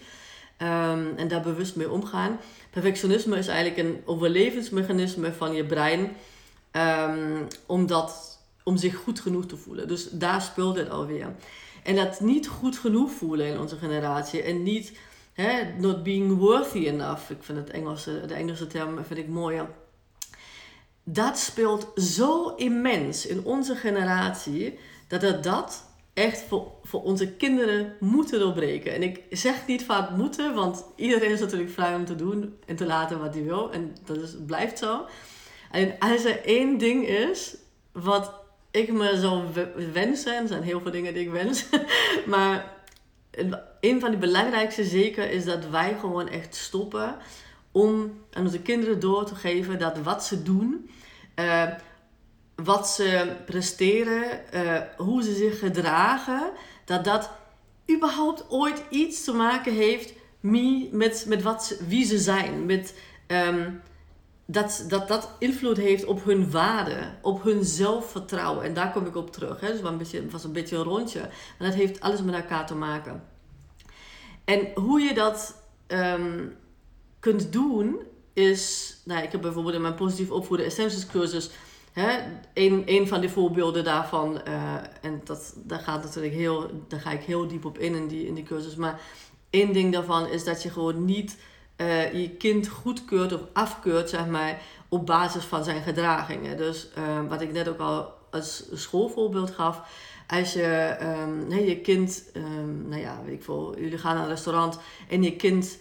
Um, 0.57 1.13
en 1.15 1.27
daar 1.27 1.41
bewust 1.41 1.75
mee 1.75 1.91
omgaan. 1.91 2.39
Perfectionisme 2.69 3.38
is 3.38 3.47
eigenlijk 3.47 3.88
een 3.88 4.01
overlevingsmechanisme 4.05 5.33
van 5.33 5.53
je 5.53 5.65
brein 5.65 6.11
um, 6.71 7.47
om, 7.65 7.88
dat, 7.88 8.39
om 8.63 8.77
zich 8.77 8.95
goed 8.95 9.19
genoeg 9.19 9.45
te 9.45 9.57
voelen. 9.57 9.88
Dus 9.88 10.09
daar 10.09 10.41
speelt 10.41 10.77
het 10.77 10.89
alweer. 10.89 11.35
En 11.83 11.95
dat 11.95 12.19
niet 12.19 12.47
goed 12.47 12.77
genoeg 12.77 13.11
voelen 13.11 13.47
in 13.47 13.59
onze 13.59 13.75
generatie 13.75 14.41
en 14.41 14.63
niet 14.63 14.97
not 15.77 16.03
being 16.03 16.38
worthy 16.38 16.88
enough. 16.88 17.29
Ik 17.29 17.44
vind 17.44 17.57
het 17.57 17.69
Engelse, 17.69 18.23
de 18.27 18.33
Engelse 18.33 18.67
term 18.67 19.03
vind 19.05 19.19
ik 19.19 19.27
mooier 19.27 19.67
dat 21.03 21.38
speelt 21.38 21.91
zo 21.95 22.55
immens 22.55 23.25
in 23.25 23.45
onze 23.45 23.75
generatie 23.75 24.79
dat 25.07 25.22
we 25.22 25.39
dat 25.39 25.86
echt 26.13 26.41
voor, 26.48 26.72
voor 26.83 27.03
onze 27.03 27.31
kinderen 27.31 27.93
moeten 28.00 28.39
doorbreken. 28.39 28.93
En 28.93 29.03
ik 29.03 29.22
zeg 29.29 29.67
niet 29.67 29.86
vaak 29.86 30.10
moeten, 30.10 30.53
want 30.53 30.86
iedereen 30.95 31.31
is 31.31 31.39
natuurlijk 31.39 31.72
vrij 31.72 31.95
om 31.95 32.05
te 32.05 32.15
doen 32.15 32.57
en 32.65 32.75
te 32.75 32.86
laten 32.86 33.19
wat 33.19 33.33
hij 33.33 33.43
wil. 33.43 33.72
En 33.72 33.95
dat 34.05 34.17
is, 34.17 34.36
blijft 34.45 34.77
zo. 34.77 35.05
En 35.72 35.95
als 36.00 36.25
er 36.25 36.45
één 36.45 36.77
ding 36.77 37.07
is 37.07 37.55
wat 37.91 38.33
ik 38.72 38.91
me 38.91 39.17
zou 39.17 39.43
wensen, 39.93 40.36
er 40.36 40.48
zijn 40.48 40.63
heel 40.63 40.81
veel 40.81 40.91
dingen 40.91 41.13
die 41.13 41.24
ik 41.24 41.31
wens, 41.31 41.65
maar 42.25 42.72
een 43.79 44.00
van 44.00 44.12
de 44.12 44.17
belangrijkste 44.17 44.83
zeker 44.83 45.29
is 45.29 45.45
dat 45.45 45.69
wij 45.69 45.95
gewoon 46.00 46.29
echt 46.29 46.55
stoppen 46.55 47.15
om 47.74 48.22
aan 48.32 48.46
onze 48.46 48.62
kinderen 48.62 49.00
door 49.00 49.25
te 49.25 49.36
geven 49.36 49.80
dat 49.80 49.98
wat 49.98 50.24
ze 50.24 50.44
doen, 50.44 50.89
uh, 51.36 51.70
wat 52.56 52.89
ze 52.89 53.36
presteren, 53.46 54.42
uh, 54.53 54.82
hoe 54.98 55.24
ze 55.24 55.34
zich 55.34 55.60
gedragen, 55.60 56.51
dat 56.86 57.03
dat 57.03 57.32
überhaupt 57.92 58.46
ooit 58.50 58.84
iets 58.89 59.24
te 59.24 59.34
maken 59.34 59.74
heeft 59.74 60.13
met, 60.92 61.25
met 61.27 61.42
wat 61.42 61.77
wie 61.88 62.06
ze 62.06 62.18
zijn. 62.18 62.65
Met, 62.65 62.96
um, 63.27 63.82
dat, 64.46 64.86
dat 64.88 65.08
dat 65.08 65.30
invloed 65.39 65.77
heeft 65.77 66.06
op 66.06 66.24
hun 66.24 66.51
waarde, 66.51 67.13
op 67.22 67.44
hun 67.44 67.63
zelfvertrouwen. 67.63 68.63
En 68.63 68.74
daar 68.74 68.92
kom 68.92 69.06
ik 69.06 69.15
op 69.15 69.32
terug. 69.32 69.60
Dus 69.60 69.82
was 69.82 69.92
een 69.92 69.98
beetje, 69.98 70.30
was 70.30 70.44
een 70.44 70.51
beetje 70.51 70.75
een 70.75 70.84
rondje. 70.84 71.20
En 71.20 71.65
dat 71.65 71.74
heeft 71.74 72.01
alles 72.01 72.22
met 72.22 72.36
elkaar 72.36 72.68
te 72.68 72.75
maken. 72.75 73.24
En 74.46 74.68
hoe 74.75 75.01
je 75.01 75.13
dat 75.13 75.63
um, 75.88 76.56
kunt 77.24 77.51
doen, 77.51 78.00
is, 78.34 78.96
nou, 79.06 79.24
ik 79.24 79.32
heb 79.32 79.42
bijvoorbeeld 79.42 79.75
in 79.75 79.82
mijn 79.82 79.96
positief 79.96 80.30
opvoeden 80.30 80.65
essentials 80.65 81.08
cursus, 81.08 81.50
hè, 81.92 82.20
een, 82.53 82.84
een 82.86 83.08
van 83.08 83.22
de 83.22 83.30
voorbeelden 83.30 83.84
daarvan, 83.84 84.42
uh, 84.48 84.74
en 85.01 85.22
dat, 85.24 85.53
daar, 85.58 85.80
gaat 85.80 86.03
natuurlijk 86.03 86.34
heel, 86.34 86.70
daar 86.88 87.00
ga 87.00 87.12
ik 87.12 87.22
heel 87.22 87.48
diep 87.48 87.65
op 87.65 87.77
in 87.77 87.96
in 87.96 88.08
die, 88.08 88.27
in 88.27 88.34
die 88.34 88.44
cursus, 88.44 88.75
maar 88.75 89.01
één 89.50 89.74
ding 89.74 89.94
daarvan 89.94 90.27
is 90.27 90.44
dat 90.44 90.63
je 90.63 90.70
gewoon 90.70 91.06
niet 91.06 91.38
uh, 91.77 92.13
je 92.13 92.30
kind 92.30 92.68
goedkeurt 92.68 93.34
of 93.34 93.42
afkeurt, 93.53 94.10
zeg 94.10 94.27
maar, 94.27 94.62
op 94.89 95.06
basis 95.06 95.44
van 95.44 95.63
zijn 95.63 95.82
gedragingen. 95.82 96.58
Dus 96.58 96.88
uh, 96.98 97.30
wat 97.30 97.42
ik 97.42 97.51
net 97.51 97.68
ook 97.68 97.80
al 97.80 98.13
als 98.32 98.65
schoolvoorbeeld 98.74 99.51
gaf, 99.51 99.82
als 100.27 100.53
je 100.53 100.98
um, 101.01 101.51
je 101.51 101.82
kind, 101.82 102.24
um, 102.34 102.88
nou 102.89 103.01
ja, 103.01 103.22
weet 103.25 103.34
ik 103.34 103.44
veel, 103.44 103.80
jullie 103.80 103.98
gaan 103.98 104.15
naar 104.15 104.24
een 104.24 104.30
restaurant 104.30 104.80
en 105.10 105.24
je 105.24 105.36
kind 105.36 105.77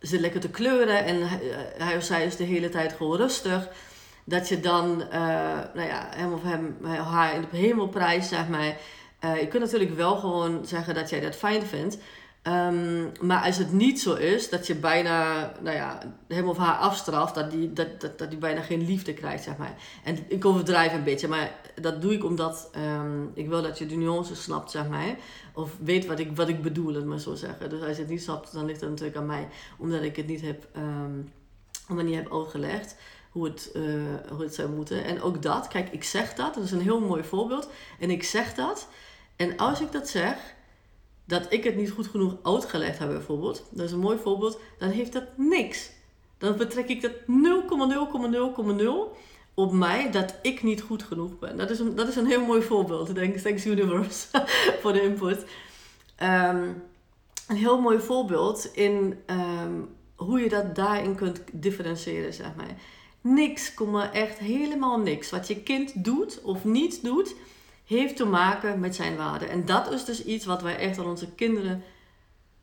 zit 0.00 0.20
lekker 0.20 0.40
te 0.40 0.48
kleuren 0.48 1.04
en 1.04 1.16
hij 1.78 1.96
of 1.96 2.02
zij 2.02 2.24
is 2.24 2.36
de 2.36 2.44
hele 2.44 2.68
tijd 2.68 2.92
gewoon 2.92 3.16
rustig. 3.16 3.68
Dat 4.24 4.48
je 4.48 4.60
dan, 4.60 5.00
uh, 5.00 5.12
nou 5.74 5.88
ja, 5.88 6.08
hem 6.10 6.32
of 6.32 6.42
hem, 6.42 6.76
haar 6.84 7.34
in 7.34 7.44
de 7.50 7.56
hemel 7.56 7.88
prijst, 7.88 8.28
zeg 8.28 8.48
maar. 8.48 8.76
Je 9.40 9.46
kunt 9.48 9.62
natuurlijk 9.62 9.96
wel 9.96 10.16
gewoon 10.16 10.66
zeggen 10.66 10.94
dat 10.94 11.10
jij 11.10 11.20
dat 11.20 11.36
fijn 11.36 11.66
vindt. 11.66 11.98
Ehm, 12.42 13.06
maar 13.20 13.44
als 13.44 13.56
het 13.56 13.72
niet 13.72 14.00
zo 14.00 14.14
is, 14.14 14.48
dat 14.48 14.66
je 14.66 14.74
bijna 14.74 15.52
nou 15.62 15.76
ja, 15.76 15.98
hem 16.28 16.48
of 16.48 16.56
haar 16.56 16.76
afstraft, 16.76 17.34
dat 17.34 17.50
die, 17.50 17.72
dat, 17.72 18.00
dat, 18.00 18.18
dat 18.18 18.30
die 18.30 18.38
bijna 18.38 18.60
geen 18.60 18.84
liefde 18.84 19.14
krijgt, 19.14 19.44
zeg 19.44 19.56
maar. 19.56 19.74
En 20.04 20.18
ik 20.28 20.44
overdrijf 20.44 20.92
een 20.92 21.04
beetje, 21.04 21.28
maar 21.28 21.60
dat 21.80 22.02
doe 22.02 22.12
ik 22.12 22.24
omdat 22.24 22.68
ehm, 22.72 23.24
ik 23.34 23.48
wil 23.48 23.62
dat 23.62 23.78
je 23.78 23.86
de 23.86 23.96
nuances 23.96 24.42
snapt, 24.42 24.70
zeg 24.70 24.88
maar. 24.88 25.16
Of 25.54 25.76
weet 25.80 26.06
wat 26.06 26.18
ik, 26.18 26.36
wat 26.36 26.48
ik 26.48 26.62
bedoel, 26.62 26.94
het 26.94 27.04
maar 27.04 27.18
zo 27.18 27.34
zeggen. 27.34 27.70
Dus 27.70 27.82
als 27.82 27.96
je 27.96 28.02
het 28.02 28.10
niet 28.10 28.22
snapt, 28.22 28.52
dan 28.52 28.64
ligt 28.64 28.80
het 28.80 28.90
natuurlijk 28.90 29.16
aan 29.16 29.26
mij, 29.26 29.48
omdat 29.78 30.02
ik 30.02 30.16
het 30.16 30.26
niet 30.26 30.40
heb, 30.40 30.68
um, 30.76 31.32
omdat 31.88 32.04
niet 32.04 32.14
heb 32.14 32.32
uitgelegd 32.32 32.96
hoe 33.30 33.44
het, 33.44 33.70
uh, 33.76 34.02
hoe 34.30 34.42
het 34.42 34.54
zou 34.54 34.70
moeten. 34.70 35.04
En 35.04 35.22
ook 35.22 35.42
dat, 35.42 35.68
kijk, 35.68 35.88
ik 35.88 36.04
zeg 36.04 36.34
dat, 36.34 36.54
dat 36.54 36.64
is 36.64 36.72
een 36.72 36.80
heel 36.80 37.00
mooi 37.00 37.24
voorbeeld. 37.24 37.70
En 37.98 38.10
ik 38.10 38.22
zeg 38.22 38.54
dat, 38.54 38.88
en 39.36 39.56
als 39.56 39.80
ik 39.80 39.92
dat 39.92 40.08
zeg 40.08 40.54
dat 41.30 41.46
ik 41.48 41.64
het 41.64 41.76
niet 41.76 41.90
goed 41.90 42.06
genoeg 42.06 42.36
uitgelegd 42.42 42.98
heb 42.98 43.08
bijvoorbeeld, 43.08 43.64
dat 43.70 43.86
is 43.86 43.92
een 43.92 43.98
mooi 43.98 44.18
voorbeeld, 44.18 44.60
dan 44.78 44.88
heeft 44.88 45.12
dat 45.12 45.24
niks. 45.36 45.90
Dan 46.38 46.56
betrek 46.56 46.88
ik 46.88 47.02
dat 47.02 47.12
0,0,0,0 47.12 49.18
op 49.54 49.72
mij 49.72 50.10
dat 50.10 50.34
ik 50.42 50.62
niet 50.62 50.80
goed 50.80 51.02
genoeg 51.02 51.38
ben. 51.38 51.56
Dat 51.56 51.70
is 51.70 51.78
een, 51.78 51.94
dat 51.94 52.08
is 52.08 52.16
een 52.16 52.26
heel 52.26 52.44
mooi 52.44 52.62
voorbeeld. 52.62 53.14
Denk, 53.14 53.36
thanks 53.36 53.66
universe 53.66 54.26
voor 54.80 54.92
de 54.92 55.02
input. 55.02 55.44
Ehm, 56.16 56.68
een 57.48 57.56
heel 57.56 57.80
mooi 57.80 57.98
voorbeeld 57.98 58.70
in 58.72 59.18
ehm, 59.26 59.72
hoe 60.16 60.40
je 60.40 60.48
dat 60.48 60.74
daarin 60.74 61.14
kunt 61.14 61.42
differentiëren, 61.52 62.34
zeg 62.34 62.54
maar. 62.56 62.76
Niks, 63.20 63.74
echt 64.12 64.38
helemaal 64.38 64.98
niks. 64.98 65.30
Wat 65.30 65.48
je 65.48 65.62
kind 65.62 66.04
doet 66.04 66.40
of 66.42 66.64
niet 66.64 67.04
doet, 67.04 67.34
heeft 67.96 68.16
te 68.16 68.24
maken 68.24 68.80
met 68.80 68.94
zijn 68.94 69.16
waarde. 69.16 69.46
En 69.46 69.64
dat 69.64 69.92
is 69.92 70.04
dus 70.04 70.24
iets 70.24 70.44
wat 70.44 70.62
wij 70.62 70.76
echt 70.76 70.98
aan 70.98 71.06
onze 71.06 71.32
kinderen 71.32 71.82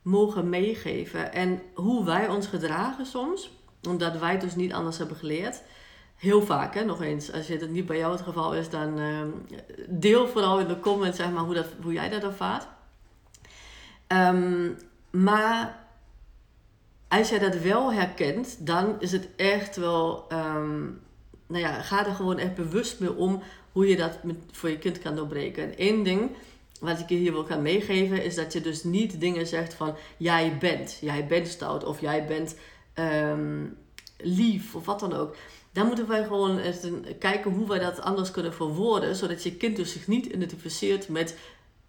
mogen 0.02 0.50
meegeven. 0.50 1.34
En 1.34 1.62
hoe 1.74 2.06
wij 2.06 2.28
ons 2.28 2.48
gedragen 2.48 3.06
soms, 3.06 3.52
omdat 3.88 4.18
wij 4.18 4.32
het 4.32 4.42
dus 4.42 4.56
niet 4.56 4.74
anders 4.74 4.98
hebben 4.98 5.18
geleerd. 5.18 5.62
Heel 6.16 6.42
vaak, 6.42 6.74
hè, 6.74 6.84
nog 6.84 7.02
eens. 7.02 7.32
Als 7.32 7.48
het 7.48 7.70
niet 7.70 7.86
bij 7.86 7.98
jou 7.98 8.12
het 8.12 8.22
geval 8.22 8.56
is, 8.56 8.70
dan 8.70 9.00
uh, 9.00 9.22
deel 9.90 10.28
vooral 10.28 10.60
in 10.60 10.68
de 10.68 10.80
comments 10.80 11.18
zeg 11.18 11.32
maar, 11.32 11.44
hoe, 11.44 11.54
dat, 11.54 11.68
hoe 11.82 11.94
jij 11.94 12.10
dat 12.10 12.24
ervaart. 12.24 12.68
Um, 14.08 14.78
maar 15.10 15.88
als 17.08 17.30
jij 17.30 17.40
dat 17.40 17.56
wel 17.56 17.94
herkent, 17.94 18.66
dan 18.66 18.96
is 19.00 19.12
het 19.12 19.30
echt 19.36 19.76
wel. 19.76 20.26
Um, 20.32 21.06
nou 21.48 21.64
ja, 21.64 21.82
ga 21.82 22.06
er 22.06 22.14
gewoon 22.14 22.38
echt 22.38 22.56
bewust 22.56 23.00
mee 23.00 23.14
om 23.14 23.42
hoe 23.72 23.88
je 23.88 23.96
dat 23.96 24.20
voor 24.52 24.70
je 24.70 24.78
kind 24.78 25.00
kan 25.00 25.16
doorbreken. 25.16 25.64
En 25.64 25.78
één 25.78 26.04
ding 26.04 26.32
wat 26.80 27.00
ik 27.00 27.10
je 27.10 27.16
hier 27.16 27.32
wil 27.32 27.46
gaan 27.46 27.62
meegeven 27.62 28.24
is 28.24 28.36
dat 28.36 28.54
je 28.54 28.62
dus 28.62 28.84
niet 28.84 29.20
dingen 29.20 29.48
zegt 29.48 29.74
van 29.74 29.96
jij 30.18 30.58
bent, 30.58 30.98
jij 31.02 31.28
bent 31.28 31.48
stout 31.48 31.84
of 31.84 32.02
jij 32.02 32.26
bent 32.26 32.56
um, 32.96 33.78
lief 34.18 34.76
of 34.76 34.86
wat 34.86 35.00
dan 35.00 35.14
ook. 35.14 35.36
Dan 35.72 35.88
moeten 35.88 36.08
wij 36.08 36.24
gewoon 36.24 36.58
eens 36.58 36.80
kijken 37.20 37.52
hoe 37.52 37.68
wij 37.68 37.80
dat 37.80 38.02
anders 38.02 38.32
kunnen 38.32 38.54
verwoorden, 38.54 39.16
zodat 39.16 39.44
je 39.44 39.56
kind 39.56 39.76
dus 39.76 39.92
zich 39.92 40.08
niet 40.08 40.26
identificeert 40.26 41.10
met 41.10 41.38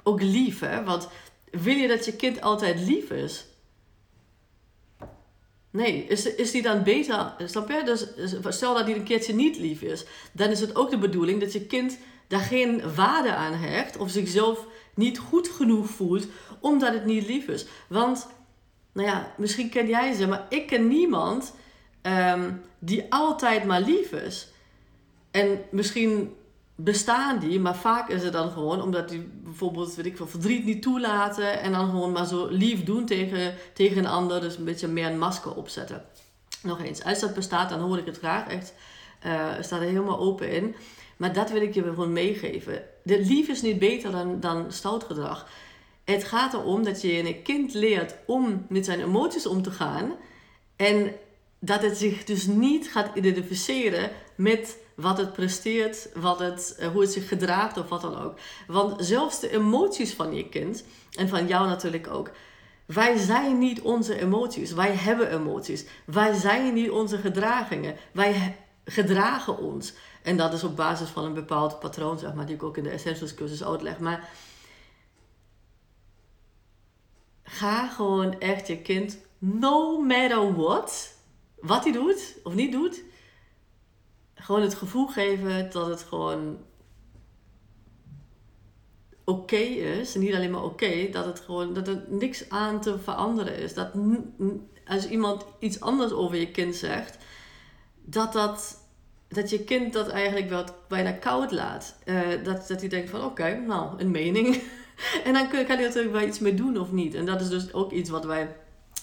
ook 0.03 0.23
lief. 0.23 0.61
Hè? 0.61 0.85
Want 0.85 1.09
wil 1.51 1.75
je 1.75 1.89
dat 1.89 2.05
je 2.05 2.17
kind 2.17 2.41
altijd 2.41 2.81
lief 2.81 3.11
is? 3.11 3.47
Nee, 5.71 6.05
is, 6.05 6.35
is 6.35 6.51
die 6.51 6.63
dan 6.63 6.83
beter? 6.83 7.35
Snap 7.45 7.69
je? 7.69 7.83
Dus 7.85 8.07
stel 8.49 8.75
dat 8.75 8.87
die 8.87 8.95
een 8.95 9.05
keertje 9.05 9.35
niet 9.35 9.59
lief 9.59 9.83
is, 9.83 10.05
dan 10.33 10.49
is 10.51 10.61
het 10.61 10.77
ook 10.77 10.91
de 10.91 10.99
bedoeling 10.99 11.41
dat 11.41 11.53
je 11.53 11.67
kind 11.67 11.99
daar 12.27 12.41
geen 12.41 12.95
waarde 12.95 13.35
aan 13.35 13.53
hecht 13.53 13.97
of 13.97 14.11
zichzelf 14.11 14.67
niet 14.95 15.19
goed 15.19 15.49
genoeg 15.49 15.87
voelt 15.87 16.27
omdat 16.61 16.93
het 16.93 17.05
niet 17.05 17.27
lief 17.27 17.47
is. 17.47 17.67
Want, 17.89 18.27
nou 18.93 19.09
ja, 19.09 19.35
misschien 19.37 19.71
ken 19.71 19.87
jij 19.87 20.13
ze, 20.13 20.27
maar 20.27 20.47
ik 20.49 20.67
ken 20.67 20.89
niemand 20.89 21.55
ehm, 22.03 22.53
die 22.79 23.13
altijd 23.13 23.65
maar 23.65 23.81
lief 23.81 24.13
is. 24.13 24.49
En 25.31 25.61
misschien 25.71 26.37
bestaan 26.81 27.39
die, 27.39 27.61
maar 27.61 27.77
vaak 27.77 28.09
is 28.09 28.23
het 28.23 28.33
dan 28.33 28.51
gewoon 28.51 28.83
omdat 28.83 29.09
die 29.09 29.31
bijvoorbeeld, 29.45 29.95
weet 29.95 30.07
ik 30.07 30.17
verdriet 30.25 30.65
niet 30.65 30.83
toelaten 30.83 31.61
en 31.61 31.73
dan 31.73 31.91
gewoon 31.91 32.13
maar 32.13 32.27
zo 32.27 32.47
lief 32.47 32.85
doen 32.85 33.07
tegen, 33.07 33.55
tegen 33.75 33.99
een 33.99 34.07
ander, 34.07 34.41
dus 34.41 34.57
een 34.57 34.65
beetje 34.65 34.89
meer 34.89 35.07
een 35.07 35.19
masker 35.19 35.55
opzetten. 35.55 36.05
Nog 36.63 36.83
eens, 36.83 37.05
als 37.05 37.21
dat 37.21 37.35
bestaat, 37.35 37.71
dan 37.71 37.81
hoor 37.81 37.99
ik 37.99 38.07
het 38.07 38.19
graag 38.19 38.49
echt. 38.49 38.75
Uh, 39.27 39.51
staat 39.61 39.81
er 39.81 39.87
helemaal 39.87 40.19
open 40.19 40.51
in. 40.51 40.75
Maar 41.17 41.33
dat 41.33 41.51
wil 41.51 41.63
ik 41.63 41.75
je 41.75 41.83
gewoon 41.83 42.13
meegeven. 42.13 42.83
De 43.03 43.21
lief 43.21 43.49
is 43.49 43.63
niet 43.63 43.79
beter 43.79 44.11
dan, 44.11 44.41
dan 44.41 44.73
stout 44.73 45.05
gedrag. 45.05 45.49
Het 46.05 46.25
gaat 46.25 46.55
erom 46.55 46.85
dat 46.85 47.03
je 47.03 47.19
een 47.19 47.43
kind 47.43 47.75
leert 47.75 48.15
om 48.27 48.67
met 48.69 48.85
zijn 48.85 49.01
emoties 49.01 49.47
om 49.47 49.63
te 49.63 49.71
gaan. 49.71 50.13
En 50.77 51.13
dat 51.59 51.83
het 51.83 51.97
zich 51.97 52.25
dus 52.25 52.47
niet 52.47 52.91
gaat 52.91 53.17
identificeren 53.17 54.11
met 54.37 54.79
wat 54.99 55.19
het 55.19 55.33
presteert, 55.33 56.09
wat 56.15 56.39
het, 56.39 56.75
eh, 56.79 56.89
hoe 56.89 57.01
het 57.01 57.13
zich 57.13 57.29
gedraagt 57.29 57.77
of 57.77 57.89
wat 57.89 58.01
dan 58.01 58.19
ook. 58.19 58.39
Want 58.67 59.05
zelfs 59.05 59.41
de 59.41 59.51
emoties 59.51 60.15
van 60.15 60.35
je 60.35 60.49
kind, 60.49 60.85
en 61.17 61.29
van 61.29 61.47
jou 61.47 61.69
natuurlijk 61.69 62.07
ook, 62.07 62.31
wij 62.87 63.17
zijn 63.17 63.59
niet 63.59 63.81
onze 63.81 64.21
emoties. 64.21 64.73
Wij 64.73 64.93
hebben 64.93 65.33
emoties. 65.33 65.87
Wij 66.07 66.35
zijn 66.35 66.75
niet 66.75 66.91
onze 66.91 67.19
gedragingen. 67.19 67.97
Wij 68.13 68.57
gedragen 68.85 69.59
ons. 69.59 69.93
En 70.23 70.37
dat 70.37 70.53
is 70.53 70.65
op 70.65 70.77
basis 70.77 71.09
van 71.09 71.25
een 71.25 71.35
bepaald 71.35 71.79
patroon, 71.79 72.19
zeg 72.19 72.35
maar, 72.35 72.47
die 72.47 72.55
ik 72.55 72.63
ook 72.63 72.77
in 72.77 72.83
de 72.83 72.91
Essentials 72.91 73.35
cursus 73.35 73.65
uitleg. 73.65 73.99
Maar 73.99 74.29
ga 77.43 77.89
gewoon 77.89 78.41
echt 78.41 78.67
je 78.67 78.79
kind, 78.79 79.19
no 79.39 80.01
matter 80.01 80.57
what, 80.57 81.15
wat 81.61 81.85
hij 81.85 81.93
doet 81.93 82.37
of 82.43 82.55
niet 82.55 82.73
doet, 82.73 83.03
gewoon 84.39 84.63
het 84.63 84.75
gevoel 84.75 85.07
geven 85.07 85.71
dat 85.71 85.87
het 85.87 86.03
gewoon 86.03 86.59
oké 89.25 89.57
is. 89.57 90.15
En 90.15 90.21
niet 90.21 90.35
alleen 90.35 90.51
maar 90.51 90.65
oké, 90.65 91.09
dat 91.11 91.25
het 91.25 91.41
gewoon 91.41 91.75
dat 91.75 91.89
er 91.89 92.05
niks 92.09 92.51
aan 92.51 92.81
te 92.81 92.99
veranderen 92.99 93.59
is. 93.59 93.75
Dat 93.75 93.91
als 94.87 95.09
iemand 95.09 95.45
iets 95.59 95.81
anders 95.81 96.13
over 96.13 96.37
je 96.37 96.51
kind 96.51 96.77
zegt, 96.77 97.19
dat 98.05 98.33
dat. 98.33 98.87
Dat 99.29 99.51
je 99.51 99.65
kind 99.65 99.93
dat 99.93 100.09
eigenlijk 100.09 100.49
wel 100.49 100.65
bijna 100.89 101.13
koud 101.13 101.51
laat. 101.53 101.99
Uh, 102.05 102.21
dat, 102.45 102.69
dat 102.69 102.81
hij 102.81 102.89
denkt 102.89 103.11
van 103.11 103.25
oké, 103.25 103.57
nou, 103.67 104.01
een 104.01 104.11
mening. 104.11 104.63
en 105.25 105.33
dan 105.33 105.49
kan 105.49 105.67
hij 105.67 105.77
natuurlijk 105.77 106.15
wel 106.15 106.27
iets 106.27 106.39
mee 106.39 106.55
doen 106.55 106.79
of 106.79 106.93
niet. 106.93 107.15
En 107.15 107.27
dat 107.27 107.41
is 107.41 107.49
dus 107.49 107.73
ook 107.73 107.93
iets 107.93 108.11
wat 108.11 108.25
wij 108.25 108.57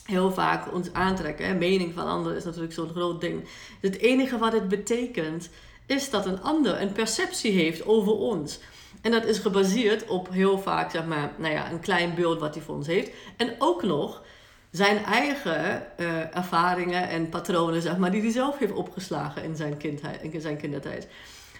heel 0.05 0.31
vaak 0.31 0.73
ons 0.73 0.93
aantrekken. 0.93 1.45
Hè? 1.45 1.53
Mening 1.53 1.93
van 1.93 2.07
anderen 2.07 2.37
is 2.37 2.43
natuurlijk 2.43 2.73
zo'n 2.73 2.89
groot 2.89 3.21
ding. 3.21 3.43
Het 3.81 3.97
enige 3.97 4.37
wat 4.37 4.53
het 4.53 4.67
betekent 4.67 5.49
is 5.85 6.09
dat 6.09 6.25
een 6.25 6.41
ander 6.41 6.81
een 6.81 6.91
perceptie 6.91 7.51
heeft 7.51 7.85
over 7.85 8.11
ons. 8.11 8.59
En 9.01 9.11
dat 9.11 9.25
is 9.25 9.39
gebaseerd 9.39 10.07
op 10.07 10.29
heel 10.31 10.59
vaak, 10.59 10.91
zeg 10.91 11.05
maar, 11.05 11.33
nou 11.37 11.53
ja, 11.53 11.71
een 11.71 11.79
klein 11.79 12.15
beeld 12.15 12.39
wat 12.39 12.55
hij 12.55 12.63
voor 12.63 12.75
ons 12.75 12.87
heeft. 12.87 13.11
En 13.37 13.55
ook 13.59 13.83
nog 13.83 14.23
zijn 14.71 15.03
eigen 15.03 15.87
uh, 15.99 16.35
ervaringen 16.35 17.09
en 17.09 17.29
patronen, 17.29 17.81
zeg 17.81 17.97
maar, 17.97 18.11
die 18.11 18.21
hij 18.21 18.31
zelf 18.31 18.57
heeft 18.57 18.73
opgeslagen 18.73 19.43
in 19.43 19.55
zijn, 19.55 19.77
kindheid, 19.77 20.21
in 20.21 20.41
zijn 20.41 20.57
kindertijd. 20.57 21.07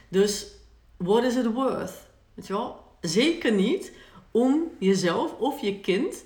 Dus, 0.09 0.47
what 0.97 1.23
is 1.23 1.35
it 1.35 1.53
worth? 1.53 1.93
Weet 2.33 2.47
je 2.47 2.53
wel? 2.53 2.83
Zeker 3.01 3.51
niet 3.51 3.91
om 4.31 4.71
jezelf 4.79 5.33
of 5.39 5.61
je 5.61 5.79
kind 5.79 6.23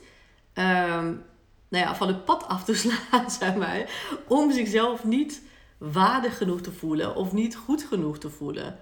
um, 0.53 1.23
nou 1.69 1.85
ja, 1.85 1.95
van 1.95 2.07
het 2.07 2.25
pad 2.25 2.47
af 2.47 2.63
te 2.63 2.75
slaan, 2.83 3.31
zeg 3.31 3.55
maar. 3.55 3.89
Om 4.27 4.51
zichzelf 4.51 5.03
niet 5.03 5.41
waardig 5.77 6.37
genoeg 6.37 6.61
te 6.61 6.71
voelen 6.71 7.15
of 7.15 7.33
niet 7.33 7.55
goed 7.55 7.83
genoeg 7.83 8.17
te 8.17 8.29
voelen. 8.29 8.79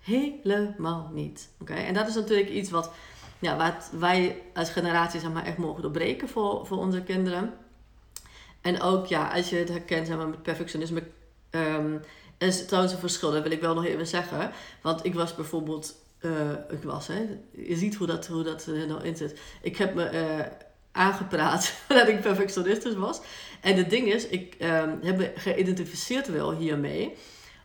Helemaal 0.00 1.10
niet. 1.12 1.48
Oké, 1.60 1.74
En 1.74 1.94
dat 1.94 2.08
is 2.08 2.14
natuurlijk 2.14 2.48
iets 2.48 2.70
wat, 2.70 2.90
ja, 3.38 3.56
wat 3.56 3.90
wij 3.98 4.42
als 4.54 4.70
generatie 4.70 5.20
zeg 5.20 5.32
maar, 5.32 5.44
echt 5.44 5.58
mogen 5.58 5.82
doorbreken 5.82 6.28
voor, 6.28 6.66
voor 6.66 6.78
onze 6.78 7.02
kinderen. 7.02 7.54
En 8.60 8.80
ook, 8.80 9.06
ja, 9.06 9.28
als 9.28 9.50
je 9.50 9.56
het 9.56 9.68
herkent 9.68 10.06
zeg 10.06 10.16
maar, 10.16 10.28
met 10.28 10.42
perfectionisme, 10.42 11.02
um, 11.50 12.00
is 12.38 12.66
trouwens 12.66 12.94
een 12.94 13.00
verschil, 13.00 13.30
dat 13.30 13.42
wil 13.42 13.52
ik 13.52 13.60
wel 13.60 13.74
nog 13.74 13.84
even 13.84 14.06
zeggen. 14.06 14.50
Want 14.82 15.04
ik 15.04 15.14
was 15.14 15.34
bijvoorbeeld, 15.34 15.94
uh, 16.20 16.50
ik 16.70 16.82
was, 16.82 17.06
hè, 17.06 17.38
je 17.50 17.76
ziet 17.76 17.94
hoe 17.94 18.06
dat, 18.06 18.26
hoe 18.26 18.42
dat 18.42 18.66
er 18.66 18.86
nou 18.86 19.04
in 19.04 19.16
zit. 19.16 19.40
Ik 19.62 19.76
heb 19.76 19.94
me... 19.94 20.12
Uh, 20.12 20.66
aangepraat 20.98 21.72
dat 21.88 22.08
ik 22.08 22.20
perfectionistisch 22.20 22.94
was. 22.94 23.20
En 23.60 23.76
het 23.76 23.90
ding 23.90 24.12
is, 24.12 24.26
ik 24.26 24.56
um, 24.60 24.98
heb 25.02 25.16
me 25.16 25.32
geïdentificeerd 25.34 26.28
wel 26.28 26.54
hiermee. 26.54 27.16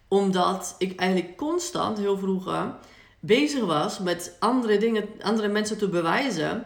Omdat 0.07 0.75
ik 0.77 0.99
eigenlijk 0.99 1.37
constant, 1.37 1.97
heel 1.97 2.17
vroeger, 2.17 2.75
bezig 3.19 3.65
was 3.65 3.99
met 3.99 4.35
andere 4.39 4.77
dingen, 4.77 5.07
andere 5.21 5.47
mensen 5.47 5.77
te 5.77 5.89
bewijzen 5.89 6.65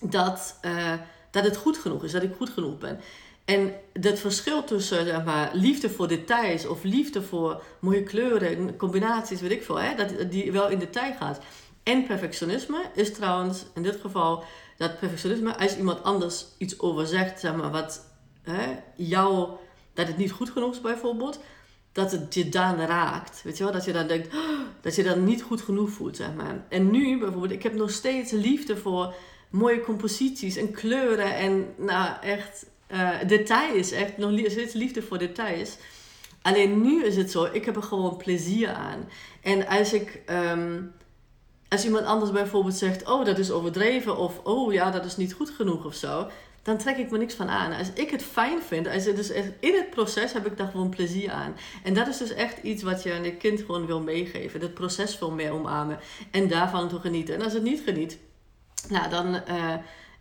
dat, 0.00 0.58
uh, 0.62 0.92
dat 1.30 1.44
het 1.44 1.56
goed 1.56 1.78
genoeg 1.78 2.04
is, 2.04 2.12
dat 2.12 2.22
ik 2.22 2.34
goed 2.36 2.50
genoeg 2.50 2.78
ben. 2.78 3.00
En 3.44 3.72
dat 3.92 4.18
verschil 4.18 4.64
tussen 4.64 5.06
zeg 5.06 5.24
maar, 5.24 5.50
liefde 5.52 5.90
voor 5.90 6.08
details 6.08 6.66
of 6.66 6.82
liefde 6.82 7.22
voor 7.22 7.62
mooie 7.78 8.02
kleuren, 8.02 8.76
combinaties, 8.76 9.40
weet 9.40 9.50
ik 9.50 9.62
veel, 9.62 9.80
hè, 9.80 9.94
dat 9.94 10.30
die 10.30 10.52
wel 10.52 10.68
in 10.68 10.78
detail 10.78 11.14
gaat. 11.18 11.40
En 11.82 12.06
perfectionisme 12.06 12.82
is 12.94 13.12
trouwens 13.12 13.64
in 13.74 13.82
dit 13.82 13.98
geval 14.00 14.44
dat 14.78 14.98
perfectionisme, 14.98 15.56
als 15.56 15.76
iemand 15.76 16.02
anders 16.02 16.46
iets 16.58 16.80
over 16.80 17.06
zegt, 17.06 17.40
zeg 17.40 17.54
maar, 17.54 17.70
wat 17.70 18.06
hè, 18.42 18.76
jou, 18.96 19.48
dat 19.94 20.06
het 20.06 20.16
niet 20.16 20.32
goed 20.32 20.50
genoeg 20.50 20.72
is 20.72 20.80
bijvoorbeeld, 20.80 21.40
dat 21.92 22.12
het 22.12 22.34
je 22.34 22.48
dan 22.48 22.76
raakt. 22.76 23.42
Weet 23.42 23.56
je 23.56 23.64
wel? 23.64 23.72
Dat 23.72 23.84
je 23.84 23.92
dan 23.92 24.06
denkt, 24.06 24.34
oh, 24.34 24.60
dat 24.80 24.94
je 24.94 25.02
dan 25.02 25.24
niet 25.24 25.42
goed 25.42 25.60
genoeg 25.60 25.90
voelt, 25.90 26.16
zeg 26.16 26.34
maar. 26.34 26.64
En 26.68 26.90
nu 26.90 27.18
bijvoorbeeld, 27.18 27.52
ik 27.52 27.62
heb 27.62 27.74
nog 27.74 27.90
steeds 27.90 28.32
liefde 28.32 28.76
voor 28.76 29.14
mooie 29.50 29.80
composities 29.80 30.56
en 30.56 30.72
kleuren 30.72 31.34
en 31.34 31.66
nou 31.76 32.10
echt 32.22 32.66
uh, 32.92 33.10
details. 33.26 33.90
Echt 33.90 34.16
nog 34.16 34.40
steeds 34.46 34.74
liefde 34.74 35.02
voor 35.02 35.18
details. 35.18 35.76
Alleen 36.42 36.80
nu 36.80 37.04
is 37.04 37.16
het 37.16 37.30
zo, 37.30 37.48
ik 37.52 37.64
heb 37.64 37.76
er 37.76 37.82
gewoon 37.82 38.16
plezier 38.16 38.68
aan. 38.68 39.08
En 39.42 39.66
als 39.66 39.92
ik, 39.92 40.22
ehm, 40.26 40.82
als 41.68 41.84
iemand 41.84 42.06
anders 42.06 42.30
bijvoorbeeld 42.30 42.74
zegt, 42.74 43.08
oh 43.08 43.24
dat 43.24 43.38
is 43.38 43.50
overdreven 43.50 44.16
of 44.16 44.40
oh 44.44 44.72
ja 44.72 44.90
dat 44.90 45.04
is 45.04 45.16
niet 45.16 45.32
goed 45.32 45.50
genoeg 45.50 45.84
of 45.84 45.94
zo, 45.94 46.26
dan 46.62 46.76
trek 46.76 46.96
ik 46.96 47.10
me 47.10 47.18
niks 47.18 47.34
van 47.34 47.48
aan. 47.48 47.72
Als 47.72 47.88
ik 47.94 48.10
het 48.10 48.22
fijn 48.22 48.62
vind, 48.62 48.88
als 48.88 49.04
het 49.04 49.16
dus 49.16 49.30
echt, 49.30 49.48
in 49.60 49.74
het 49.74 49.90
proces 49.90 50.32
heb 50.32 50.46
ik 50.46 50.56
daar 50.56 50.68
gewoon 50.68 50.88
plezier 50.88 51.30
aan. 51.30 51.56
En 51.82 51.94
dat 51.94 52.06
is 52.06 52.16
dus 52.16 52.32
echt 52.32 52.62
iets 52.62 52.82
wat 52.82 53.02
je 53.02 53.12
aan 53.12 53.24
je 53.24 53.36
kind 53.36 53.60
gewoon 53.60 53.86
wil 53.86 54.00
meegeven. 54.00 54.60
Het 54.60 54.74
proces 54.74 55.16
veel 55.16 55.30
meer 55.30 55.52
omarmen 55.52 55.98
en 56.30 56.48
daarvan 56.48 56.88
te 56.88 57.00
genieten. 57.00 57.34
En 57.34 57.42
als 57.42 57.52
het 57.52 57.62
niet 57.62 57.82
geniet, 57.84 58.18
nou 58.88 59.10
dan... 59.10 59.34
Uh, 59.48 59.74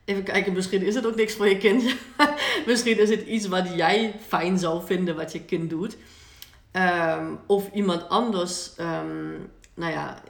Even 0.07 0.23
kijken, 0.23 0.53
misschien 0.53 0.81
is 0.81 0.95
het 0.95 1.05
ook 1.05 1.15
niks 1.15 1.33
voor 1.33 1.47
je 1.47 1.57
kind. 1.57 1.95
misschien 2.65 2.99
is 2.99 3.09
het 3.09 3.21
iets 3.21 3.47
wat 3.47 3.67
jij 3.75 4.13
fijn 4.27 4.59
zou 4.59 4.85
vinden 4.85 5.15
wat 5.15 5.31
je 5.31 5.41
kind 5.41 5.69
doet. 5.69 5.97
Ehm, 6.71 7.35
of 7.45 7.69
iemand 7.73 8.09
anders, 8.09 8.71
um, 8.79 9.49
nou 9.73 9.91
ja, 9.91 10.21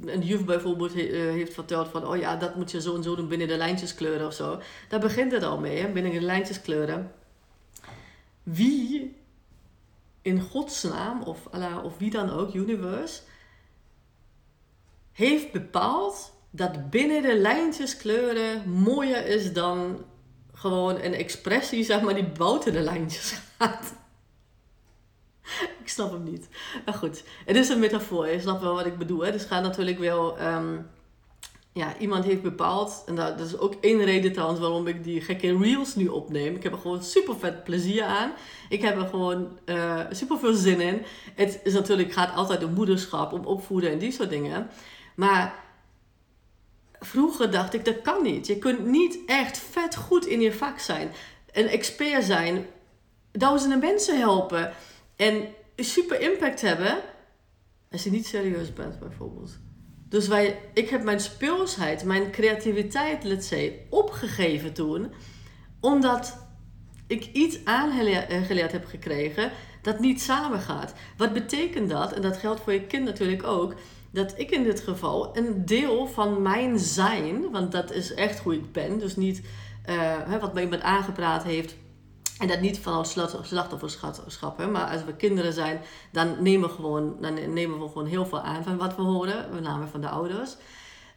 een 0.00 0.22
juf 0.22 0.44
bijvoorbeeld 0.44 0.94
he, 0.94 1.08
uh, 1.08 1.32
heeft 1.32 1.54
verteld 1.54 1.88
van, 1.88 2.06
oh 2.06 2.16
ja, 2.16 2.36
dat 2.36 2.56
moet 2.56 2.70
je 2.70 2.80
zo 2.80 2.96
en 2.96 3.02
zo 3.02 3.16
doen 3.16 3.28
binnen 3.28 3.48
de 3.48 3.56
lijntjes 3.56 3.94
kleuren 3.94 4.26
of 4.26 4.34
zo. 4.34 4.60
Daar 4.88 5.00
begint 5.00 5.32
het 5.32 5.42
al 5.42 5.58
mee, 5.58 5.78
hè? 5.78 5.92
binnen 5.92 6.12
de 6.12 6.20
lijntjes 6.20 6.60
kleuren. 6.60 7.12
Wie 8.42 9.16
in 10.22 10.40
godsnaam, 10.40 11.22
of, 11.22 11.46
Allah, 11.50 11.84
of 11.84 11.98
wie 11.98 12.10
dan 12.10 12.30
ook, 12.30 12.54
universe, 12.54 13.20
heeft 15.12 15.52
bepaald 15.52 16.32
dat 16.50 16.90
binnen 16.90 17.22
de 17.22 17.38
lijntjes 17.38 17.96
kleuren 17.96 18.70
mooier 18.70 19.26
is 19.26 19.52
dan 19.52 20.04
gewoon 20.52 20.94
een 20.94 21.14
expressie, 21.14 21.84
zeg 21.84 22.00
maar, 22.00 22.14
die 22.14 22.28
buiten 22.28 22.72
de 22.72 22.80
lijntjes 22.80 23.40
gaat. 23.58 23.94
Snap 25.98 26.12
hem 26.12 26.22
niet. 26.22 26.48
Maar 26.84 26.94
goed, 26.94 27.22
het 27.44 27.56
is 27.56 27.68
een 27.68 27.78
metafoor. 27.78 28.28
Je 28.28 28.40
snapt 28.40 28.62
wel 28.62 28.74
wat 28.74 28.86
ik 28.86 28.98
bedoel. 28.98 29.20
Hè? 29.20 29.32
Dus 29.32 29.44
gaat 29.44 29.62
natuurlijk 29.62 29.98
wel... 29.98 30.40
Um, 30.40 30.86
ja, 31.72 31.98
iemand 31.98 32.24
heeft 32.24 32.42
bepaald... 32.42 33.02
En 33.06 33.14
dat, 33.14 33.40
is 33.40 33.58
ook 33.58 33.74
één 33.80 34.04
reden 34.04 34.32
trouwens 34.32 34.60
waarom 34.60 34.86
ik 34.86 35.04
die 35.04 35.20
gekke 35.20 35.58
reels 35.58 35.94
nu 35.94 36.06
opneem. 36.06 36.54
Ik 36.54 36.62
heb 36.62 36.72
er 36.72 36.78
gewoon 36.78 37.02
super 37.02 37.38
vet 37.38 37.64
plezier 37.64 38.04
aan. 38.04 38.32
Ik 38.68 38.82
heb 38.82 38.96
er 38.96 39.08
gewoon 39.08 39.58
uh, 39.66 40.00
super 40.10 40.38
veel 40.38 40.54
zin 40.54 40.80
in. 40.80 41.02
Het 41.34 41.60
is 41.64 41.72
natuurlijk, 41.72 42.12
gaat 42.12 42.34
altijd 42.34 42.64
om 42.64 42.72
moederschap, 42.72 43.32
om 43.32 43.44
opvoeden 43.44 43.90
en 43.90 43.98
die 43.98 44.12
soort 44.12 44.30
dingen. 44.30 44.68
Maar 45.14 45.54
vroeger 47.00 47.50
dacht 47.50 47.74
ik, 47.74 47.84
dat 47.84 48.02
kan 48.02 48.22
niet. 48.22 48.46
Je 48.46 48.58
kunt 48.58 48.86
niet 48.86 49.18
echt 49.26 49.58
vet 49.58 49.96
goed 49.96 50.26
in 50.26 50.40
je 50.40 50.52
vak 50.52 50.78
zijn. 50.78 51.12
Een 51.52 51.68
expert 51.68 52.24
zijn. 52.24 52.66
Duizenden 53.32 53.78
mensen 53.78 54.18
helpen 54.18 54.72
en 55.16 55.48
super 55.84 56.20
impact 56.20 56.60
hebben 56.60 56.98
als 57.90 58.04
je 58.04 58.10
niet 58.10 58.26
serieus 58.26 58.72
bent, 58.72 58.98
bijvoorbeeld. 58.98 59.58
Dus 60.08 60.28
wij, 60.28 60.58
ik 60.74 60.88
heb 60.88 61.02
mijn 61.02 61.20
speelsheid, 61.20 62.04
mijn 62.04 62.30
creativiteit, 62.30 63.24
let's 63.24 63.48
say, 63.48 63.86
opgegeven 63.90 64.72
toen, 64.72 65.12
omdat 65.80 66.46
ik 67.06 67.28
iets 67.32 67.64
aangeleerd 67.64 68.72
heb 68.72 68.84
gekregen 68.84 69.50
dat 69.82 70.00
niet 70.00 70.22
samengaat. 70.22 70.94
Wat 71.16 71.32
betekent 71.32 71.90
dat? 71.90 72.12
En 72.12 72.22
dat 72.22 72.36
geldt 72.36 72.60
voor 72.60 72.72
je 72.72 72.86
kind 72.86 73.04
natuurlijk 73.04 73.42
ook. 73.42 73.74
Dat 74.10 74.34
ik 74.36 74.50
in 74.50 74.62
dit 74.62 74.80
geval 74.80 75.36
een 75.36 75.64
deel 75.64 76.06
van 76.06 76.42
mijn 76.42 76.78
zijn, 76.78 77.50
want 77.50 77.72
dat 77.72 77.92
is 77.92 78.14
echt 78.14 78.38
hoe 78.38 78.54
ik 78.54 78.72
ben, 78.72 78.98
dus 78.98 79.16
niet 79.16 79.42
uh, 79.88 80.40
wat 80.40 80.54
me 80.54 80.60
iemand 80.60 80.82
aangepraat 80.82 81.42
heeft, 81.42 81.76
en 82.38 82.48
dat 82.48 82.60
niet 82.60 82.78
vanuit 82.78 83.16
slachtofferschap, 83.42 84.58
hè? 84.58 84.66
maar 84.66 84.90
als 84.90 85.04
we 85.04 85.14
kinderen 85.14 85.52
zijn, 85.52 85.80
dan 86.12 86.42
nemen, 86.42 86.68
we 86.68 86.74
gewoon, 86.74 87.16
dan 87.20 87.52
nemen 87.52 87.80
we 87.80 87.88
gewoon 87.88 88.06
heel 88.06 88.26
veel 88.26 88.40
aan 88.40 88.64
van 88.64 88.76
wat 88.76 88.96
we 88.96 89.02
horen, 89.02 89.46
met 89.52 89.62
name 89.62 89.86
van 89.86 90.00
de 90.00 90.08
ouders. 90.08 90.56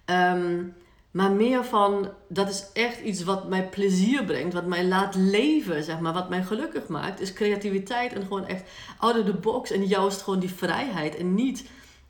Ehm, 0.05 0.63
maar 1.11 1.31
meer 1.31 1.65
van, 1.65 2.09
dat 2.27 2.49
is 2.49 2.65
echt 2.73 2.99
iets 2.99 3.23
wat 3.23 3.47
mij 3.47 3.69
plezier 3.69 4.23
brengt, 4.23 4.53
wat 4.53 4.65
mij 4.65 4.85
laat 4.85 5.15
leven, 5.15 5.83
zeg 5.83 5.99
maar, 5.99 6.13
wat 6.13 6.29
mij 6.29 6.43
gelukkig 6.43 6.87
maakt, 6.87 7.19
is 7.19 7.33
creativiteit 7.33 8.13
en 8.13 8.21
gewoon 8.21 8.45
echt 8.45 8.63
out 8.97 9.19
of 9.19 9.25
the 9.25 9.33
box 9.33 9.71
en 9.71 9.85
juist 9.85 10.21
gewoon 10.21 10.39
die 10.39 10.53
vrijheid. 10.53 11.15
En 11.15 11.33
niet, 11.33 11.65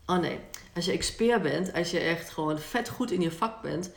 oh 0.06 0.18
nee, 0.18 0.40
als 0.76 0.86
je 0.86 0.92
expert 0.92 1.42
bent, 1.42 1.74
als 1.74 1.92
je 1.92 2.00
echt 2.00 2.30
gewoon 2.30 2.60
vet 2.60 2.90
goed 2.90 3.12
in 3.12 3.22
je 3.22 3.32
vak 3.32 3.62
bent, 3.62 3.92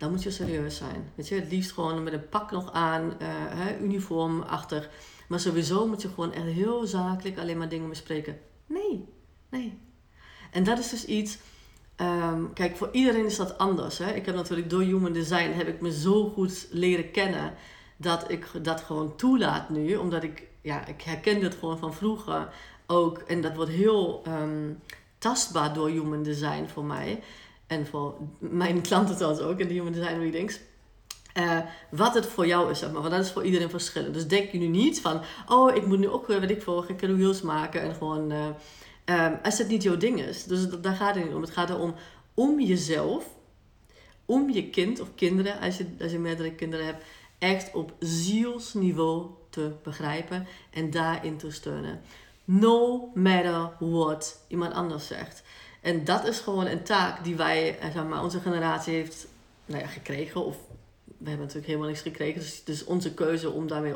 dan 0.00 0.10
moet 0.10 0.22
je 0.22 0.30
serieus 0.30 0.76
zijn. 0.76 1.12
Weet 1.14 1.28
je, 1.28 1.34
het 1.34 1.50
liefst 1.50 1.72
gewoon 1.72 2.02
met 2.02 2.12
een 2.12 2.28
pak 2.28 2.50
nog 2.50 2.72
aan, 2.72 3.02
uh, 3.02 3.28
hè, 3.28 3.78
uniformachtig. 3.78 4.88
Maar 5.28 5.40
sowieso 5.40 5.86
moet 5.86 6.02
je 6.02 6.08
gewoon 6.08 6.32
echt 6.32 6.44
heel 6.44 6.86
zakelijk 6.86 7.38
alleen 7.38 7.58
maar 7.58 7.68
dingen 7.68 7.88
bespreken. 7.88 8.38
Nee, 8.66 9.08
nee. 9.50 9.78
En 10.50 10.64
dat 10.64 10.78
is 10.78 10.88
dus 10.88 11.04
iets. 11.04 11.38
Ehm, 11.96 12.52
kijk, 12.54 12.76
voor 12.76 12.88
iedereen 12.92 13.24
is 13.24 13.36
dat 13.36 13.58
anders. 13.58 13.98
Hè? 13.98 14.12
Ik 14.12 14.26
heb 14.26 14.34
natuurlijk 14.34 14.70
door 14.70 14.82
Human 14.82 15.12
Design 15.12 15.50
heb 15.50 15.68
ik 15.68 15.80
me 15.80 15.92
zo 15.92 16.28
goed 16.28 16.66
leren 16.70 17.10
kennen 17.10 17.54
dat 17.96 18.30
ik 18.30 18.46
dat 18.62 18.80
gewoon 18.80 19.16
toelaat 19.16 19.68
nu. 19.68 19.96
Omdat 19.96 20.22
ik, 20.22 20.46
ja, 20.60 20.86
ik 20.86 21.02
herken 21.02 21.40
dit 21.40 21.54
gewoon 21.54 21.78
van 21.78 21.94
vroeger 21.94 22.48
ook. 22.86 23.18
En 23.18 23.40
dat 23.40 23.54
wordt 23.54 23.70
heel 23.70 24.22
um, 24.26 24.78
tastbaar 25.18 25.74
door 25.74 25.88
Human 25.88 26.22
Design 26.22 26.66
voor 26.66 26.84
mij 26.84 27.22
en 27.70 27.86
voor 27.86 28.16
mijn 28.38 28.80
klanten 28.80 29.16
trouwens 29.16 29.42
ook 29.42 29.58
in 29.58 29.68
de 29.68 29.74
Human 29.74 29.92
Design 29.92 30.18
Readings. 30.18 30.60
Uh, 31.34 31.58
wat 31.90 32.14
het 32.14 32.26
voor 32.26 32.46
jou 32.46 32.70
is, 32.70 32.78
zeg 32.78 32.90
maar. 32.92 33.00
Want 33.00 33.14
dat 33.14 33.24
is 33.24 33.30
voor 33.30 33.44
iedereen 33.44 33.70
verschillend. 33.70 34.14
Dus 34.14 34.26
denk 34.26 34.50
je 34.50 34.58
nu 34.58 34.66
niet 34.66 35.00
van, 35.00 35.20
oh, 35.48 35.74
ik 35.74 35.86
moet 35.86 35.98
nu 35.98 36.08
ook, 36.08 36.26
weet 36.26 36.50
ik 36.50 36.62
veel, 36.62 36.82
gekke 36.82 37.14
reels 37.14 37.42
maken 37.42 37.82
en 37.82 37.94
gewoon, 37.94 38.32
uh, 38.32 38.46
um, 39.04 39.38
als 39.42 39.58
het 39.58 39.68
niet 39.68 39.82
jouw 39.82 39.96
ding 39.96 40.20
is. 40.20 40.44
Dus 40.44 40.68
daar 40.68 40.94
gaat 40.94 41.14
het 41.14 41.24
niet 41.24 41.34
om. 41.34 41.40
Het 41.40 41.50
gaat 41.50 41.70
erom, 41.70 41.94
om 42.34 42.60
jezelf, 42.60 43.24
om 44.24 44.50
je 44.50 44.70
kind 44.70 45.00
of 45.00 45.08
kinderen, 45.14 45.60
als 45.60 45.76
je, 45.76 45.86
als 46.00 46.12
je 46.12 46.18
meerdere 46.18 46.52
kinderen 46.52 46.86
hebt, 46.86 47.04
echt 47.38 47.74
op 47.74 47.92
zielsniveau 47.98 49.26
te 49.50 49.72
begrijpen 49.82 50.46
en 50.70 50.90
daarin 50.90 51.36
te 51.36 51.50
steunen. 51.50 52.00
No 52.44 53.10
matter 53.14 53.70
what 53.78 54.44
iemand 54.48 54.72
anders 54.72 55.06
zegt. 55.06 55.42
En 55.80 56.04
dat 56.04 56.26
is 56.26 56.38
gewoon 56.38 56.66
een 56.66 56.82
taak 56.82 57.24
die 57.24 57.36
wij, 57.36 57.78
eh, 57.78 57.92
zeg 57.92 58.04
maar, 58.04 58.22
onze 58.22 58.40
generatie 58.40 58.94
heeft 58.94 59.26
nou 59.66 59.82
ja, 59.82 59.88
gekregen. 59.88 60.44
Of 60.44 60.56
we 61.04 61.28
hebben 61.28 61.38
natuurlijk 61.38 61.66
helemaal 61.66 61.88
niks 61.88 62.00
gekregen. 62.00 62.40
Dus 62.40 62.62
is 62.64 62.84
onze 62.84 63.14
keuze 63.14 63.50
om 63.50 63.66
daarmee, 63.66 63.94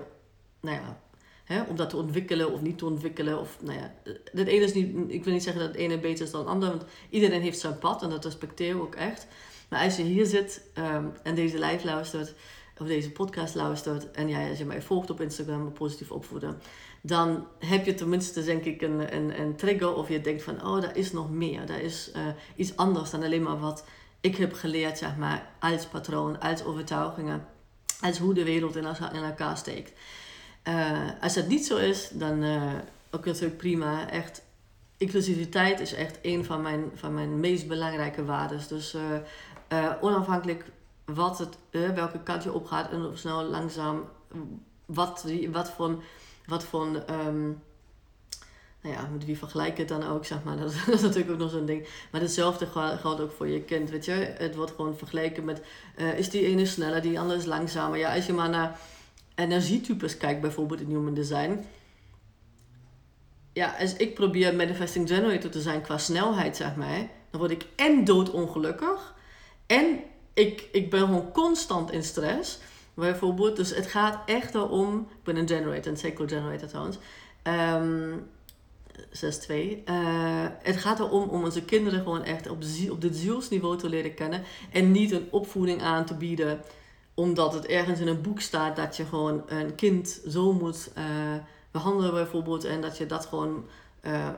nou 0.61 0.77
ja, 0.77 1.01
hè, 1.45 1.63
om 1.63 1.77
dat 1.77 1.91
te 1.91 1.97
ontwikkelen 1.97 2.53
of 2.53 2.61
niet 2.61 2.79
te 2.79 2.87
ontwikkelen. 2.87 3.41
Of, 3.41 3.59
nou 3.61 3.79
ja, 3.79 3.95
het 4.33 4.49
ene 4.49 4.65
is 4.65 4.75
niet, 4.75 4.95
ik 5.09 5.25
wil 5.25 5.33
niet 5.33 5.43
zeggen 5.43 5.63
dat 5.63 5.71
het 5.73 5.81
ene 5.81 5.99
beter 5.99 6.25
is 6.25 6.31
dan 6.31 6.41
het 6.41 6.49
andere. 6.49 6.71
Want 6.71 6.85
iedereen 7.11 7.43
heeft 7.43 7.59
zijn 7.59 7.79
pad 7.79 8.03
en 8.03 8.11
dat 8.11 8.25
respecteren 8.25 8.77
we 8.77 8.83
ook 8.83 8.95
echt. 8.95 9.27
Maar 9.69 9.85
als 9.85 9.97
je 9.97 10.03
hier 10.03 10.27
zit 10.27 10.63
um, 10.79 11.13
en 11.23 11.35
deze 11.35 11.59
live 11.59 11.85
luistert, 11.87 12.35
of 12.79 12.87
deze 12.87 13.11
podcast 13.11 13.55
luistert. 13.55 14.11
En 14.11 14.29
ja, 14.29 14.49
als 14.49 14.65
mij 14.65 14.83
volgt 14.83 15.11
op 15.11 15.21
Instagram, 15.21 15.73
positief 15.73 16.11
opvoeden 16.11 16.61
dan 17.07 17.47
heb 17.59 17.87
je 17.87 17.95
tenminste 17.95 18.45
denk 18.45 18.65
ik 18.65 18.83
een, 18.83 19.15
een, 19.15 19.41
een 19.41 19.57
trigger 19.57 19.95
of 19.95 20.09
je 20.09 20.21
denkt 20.21 20.43
van 20.43 20.67
oh, 20.67 20.81
daar 20.81 20.97
is 20.97 21.13
nog 21.13 21.31
meer. 21.31 21.67
Daar 21.67 21.81
is 21.81 22.11
uh, 22.17 22.23
iets 22.57 22.77
anders 22.77 23.11
dan 23.11 23.23
alleen 23.23 23.43
maar 23.43 23.61
wat 23.61 23.85
ik 24.21 24.37
heb 24.37 24.53
geleerd, 24.53 24.99
zeg 24.99 25.17
maar, 25.17 25.51
als 25.61 25.87
patroon, 25.87 26.41
als 26.41 26.65
overtuigingen, 26.65 27.47
als 28.01 28.19
hoe 28.19 28.35
de 28.35 28.45
wereld 28.45 28.77
in, 28.77 28.85
elkaar 29.13 29.57
steekt. 29.57 29.93
Uh, 30.69 31.11
als 31.21 31.35
dat 31.35 31.49
niet 31.49 31.67
zo 31.67 31.77
is, 31.77 32.09
dan 32.13 32.43
uh, 32.43 32.73
ook 33.11 33.25
natuurlijk 33.25 33.57
prima. 33.57 34.11
Echt, 34.11 34.43
inclusiviteit 34.97 35.81
is 35.81 35.95
echt 35.95 36.19
een 36.23 36.45
van 36.45 36.63
mijn, 36.63 36.91
van 36.95 37.15
mijn 37.15 37.41
meest 37.41 37.69
belangrijke 37.69 38.25
waarden. 38.25 38.61
Dus 38.69 38.97
onafhankelijk 40.01 40.65
wat 41.05 41.39
het, 41.39 41.59
welke 41.71 42.23
kant 42.23 42.43
je 42.43 42.53
opgaat 42.53 42.91
en 42.91 43.05
of 43.05 43.19
snel, 43.19 43.43
langzaam, 43.43 44.05
wat, 44.87 45.27
wat 45.51 45.71
voor 45.71 46.03
wat 46.47 46.65
voor. 46.65 47.05
Um, 47.11 47.63
nou 48.85 48.97
ja, 48.97 49.09
met 49.13 49.25
wie 49.25 49.39
vergelijk 49.39 49.79
het 49.79 49.89
dan 49.89 50.07
ook, 50.07 50.25
zeg 50.25 50.43
maar. 50.43 50.57
Dat, 50.61 50.73
is 50.87 51.01
natuurlijk 51.01 51.31
ook 51.31 51.39
nog 51.39 51.51
zo'n 51.51 51.67
ding. 51.67 51.87
Maar 52.11 52.21
hetzelfde 52.21 52.67
geldt 53.01 53.21
ook 53.21 53.33
voor 53.33 53.49
je 53.49 53.61
kind, 53.61 53.91
weet 53.91 54.05
je. 54.05 54.13
Het 54.13 54.55
wordt 54.55 54.73
gewoon 54.77 54.97
vergeleken 54.97 55.45
met, 55.45 55.63
uh, 55.97 56.19
is 56.19 56.31
die 56.31 56.47
ene 56.47 56.67
sneller, 56.67 57.03
die 57.03 57.21
andere 57.21 57.39
is 57.39 57.45
langzamer. 57.45 57.99
Ja, 57.99 58.15
als 58.15 58.27
je 58.27 58.33
maar 58.33 58.49
naar 58.49 58.79
energietypes 59.35 60.17
kijkt, 60.17 60.41
bijvoorbeeld 60.41 60.81
in 60.81 60.89
Human 60.89 61.15
Design. 61.15 61.65
Ja, 63.53 63.75
als 63.81 63.97
ik 63.97 64.15
probeer 64.15 64.55
manifesting 64.55 65.09
generator 65.09 65.51
te 65.51 65.61
zijn 65.61 65.83
qua 65.83 65.99
snelheid, 65.99 66.57
zeg 66.57 66.77
maar. 66.77 67.09
dan 67.31 67.41
word 67.41 67.51
ik 67.51 67.67
en 67.77 68.05
doodongelukkig. 68.05 69.15
En 69.67 69.99
ik, 70.35 70.69
ik 70.73 70.91
ben 70.91 71.01
gewoon 71.01 71.33
constant 71.33 71.91
in 71.91 72.05
stress. 72.05 72.59
Bijvoorbeeld, 72.95 73.57
dus 73.57 73.75
het 73.75 73.87
gaat 73.87 74.19
echt 74.27 74.55
erom. 74.55 74.99
Ik 74.99 75.23
ben 75.23 75.37
een 75.37 75.49
generator, 75.49 75.93
een 75.93 75.99
cycle 75.99 76.29
generator 76.29 76.69
trouwens. 76.69 76.99
Um, 77.43 78.27
6-2. 78.99 78.99
Uh, 79.89 80.47
het 80.63 80.77
gaat 80.77 81.01
erom 81.01 81.29
om 81.29 81.45
onze 81.45 81.65
kinderen 81.65 82.03
gewoon 82.03 82.23
echt 82.23 82.49
op, 82.51 82.63
op 82.91 83.01
dit 83.01 83.17
zielsniveau 83.17 83.79
te 83.79 83.89
leren 83.89 84.15
kennen. 84.15 84.43
En 84.73 84.91
niet 84.91 85.13
een 85.13 85.29
opvoeding 85.31 85.83
aan 85.83 86.05
te 86.05 86.15
bieden. 86.15 86.61
Omdat 87.15 87.55
het 87.55 87.67
ergens 87.67 88.01
in 88.01 88.07
een 88.07 88.23
boek 88.23 88.41
staat 88.41 88.77
dat 88.77 88.97
je 88.97 89.05
gewoon 89.05 89.43
een 89.47 89.75
kind 89.75 90.21
zo 90.29 90.53
moet 90.53 90.91
uh, 90.99 91.05
behandelen 91.71 92.13
bijvoorbeeld. 92.13 92.65
En 92.65 92.81
dat 92.81 92.99
je 92.99 93.07
dat 93.07 93.27
gewoon 93.27 93.65
uh, 94.07 94.29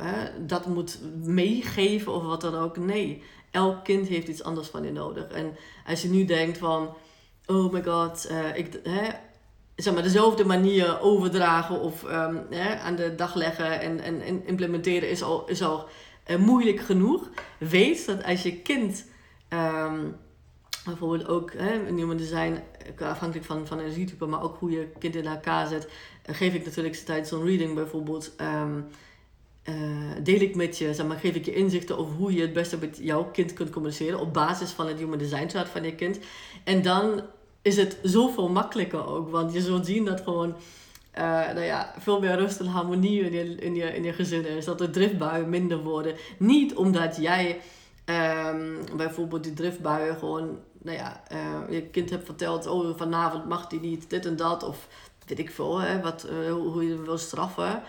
dat 0.46 0.66
moet 0.66 0.98
meegeven 1.22 2.12
of 2.12 2.22
wat 2.22 2.40
dan 2.40 2.54
ook. 2.54 2.76
Nee, 2.76 3.22
elk 3.50 3.84
kind 3.84 4.08
heeft 4.08 4.28
iets 4.28 4.42
anders 4.42 4.68
van 4.68 4.84
je 4.84 4.92
nodig. 4.92 5.28
En 5.28 5.56
als 5.86 6.02
je 6.02 6.08
nu 6.08 6.24
denkt 6.24 6.58
van, 6.58 6.94
oh 7.46 7.72
my 7.72 7.82
god, 7.82 8.28
uh, 8.30 8.56
ik, 8.56 8.80
hè, 8.82 9.08
zeg 9.76 9.94
maar, 9.94 10.02
dezelfde 10.02 10.44
manier 10.44 11.00
overdragen 11.00 11.80
of 11.80 12.02
um, 12.02 12.46
hè, 12.50 12.78
aan 12.78 12.96
de 12.96 13.14
dag 13.14 13.34
leggen 13.34 13.80
en, 13.80 14.00
en, 14.00 14.20
en, 14.20 14.46
implementeren 14.46 15.10
is 15.10 15.22
al, 15.22 15.48
is 15.48 15.62
al 15.62 15.88
uh, 16.26 16.36
moeilijk 16.36 16.80
genoeg. 16.80 17.30
Weet 17.58 18.06
dat 18.06 18.24
als 18.24 18.42
je 18.42 18.56
kind 18.56 19.04
um, 19.48 20.16
bijvoorbeeld 20.84 21.28
ook 21.28 21.52
hè, 21.52 21.86
een 21.86 21.96
human 21.96 22.16
design, 22.16 22.58
afhankelijk 22.98 23.46
van, 23.46 23.66
van 23.66 23.78
energietype, 23.78 24.26
maar 24.26 24.42
ook 24.42 24.56
hoe 24.58 24.70
je 24.70 24.88
kind 24.98 25.14
in 25.14 25.26
elkaar 25.26 25.66
zet, 25.66 25.88
geef 26.26 26.54
ik 26.54 26.64
natuurlijk 26.64 26.94
tijdens 26.94 27.28
zo'n 27.28 27.44
reading 27.44 27.74
bijvoorbeeld. 27.74 28.32
Uh, 28.40 30.12
deel 30.22 30.40
ik 30.40 30.54
met 30.54 30.78
je, 30.78 30.94
zeg 30.94 31.06
maar, 31.06 31.18
geef 31.18 31.34
ik 31.34 31.44
je 31.44 31.54
inzichten 31.54 31.98
over 31.98 32.14
hoe 32.14 32.32
je 32.32 32.40
het 32.40 32.52
beste 32.52 32.78
met 32.78 32.98
jouw 33.02 33.24
kind 33.24 33.52
kunt 33.52 33.70
communiceren 33.70 34.20
op 34.20 34.32
basis 34.32 34.70
van 34.70 34.86
het 34.86 34.98
human 34.98 35.18
design 35.18 35.48
chart 35.48 35.68
van 35.68 35.82
je 35.82 35.94
kind. 35.94 36.18
En 36.64 36.82
dan 36.82 37.22
is 37.66 37.76
het 37.76 37.98
zoveel 38.02 38.48
makkelijker 38.48 39.06
ook, 39.06 39.30
want 39.30 39.52
je 39.52 39.60
zult 39.60 39.86
zien 39.86 40.04
dat 40.04 40.20
gewoon 40.20 40.54
uh, 41.18 41.22
nou 41.24 41.60
ja, 41.60 41.94
veel 41.98 42.20
meer 42.20 42.36
rust 42.36 42.60
en 42.60 42.66
harmonie 42.66 43.20
in 43.20 43.32
je, 43.32 43.54
in, 43.54 43.74
je, 43.74 43.94
in 43.94 44.04
je 44.04 44.12
gezin 44.12 44.46
is. 44.46 44.64
Dat 44.64 44.78
de 44.78 44.90
driftbuien 44.90 45.48
minder 45.48 45.78
worden. 45.78 46.14
Niet 46.38 46.74
omdat 46.74 47.16
jij 47.16 47.60
um, 48.04 48.78
bijvoorbeeld 48.96 49.44
die 49.44 49.52
driftbuien 49.52 50.16
gewoon, 50.16 50.58
nou 50.82 50.96
ja, 50.96 51.22
uh, 51.32 51.70
je 51.70 51.82
kind 51.82 52.10
hebt 52.10 52.24
verteld, 52.24 52.66
oh 52.66 52.96
vanavond 52.96 53.48
mag 53.48 53.66
die 53.66 53.80
niet 53.80 54.10
dit 54.10 54.26
en 54.26 54.36
dat, 54.36 54.62
of 54.62 54.88
weet 55.26 55.38
ik 55.38 55.50
veel, 55.50 55.78
hè, 55.78 56.00
wat, 56.00 56.28
uh, 56.30 56.52
hoe 56.52 56.88
je 56.88 57.02
wil 57.02 57.18
straffen 57.18 57.82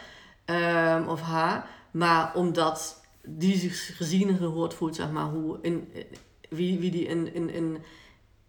um, 0.46 1.08
of 1.08 1.22
haar. 1.22 1.70
Maar 1.92 2.32
omdat 2.36 3.02
die 3.24 3.58
zich 3.58 3.98
gezien 3.98 4.30
en 4.30 4.38
gehoord 4.38 4.74
voelt, 4.74 4.96
zeg 4.96 5.12
maar, 5.12 5.26
hoe 5.26 5.58
in, 5.62 5.92
wie, 6.50 6.80
wie 6.80 6.92
die 6.92 7.06
in, 7.06 7.34
in, 7.34 7.50
in, 7.50 7.78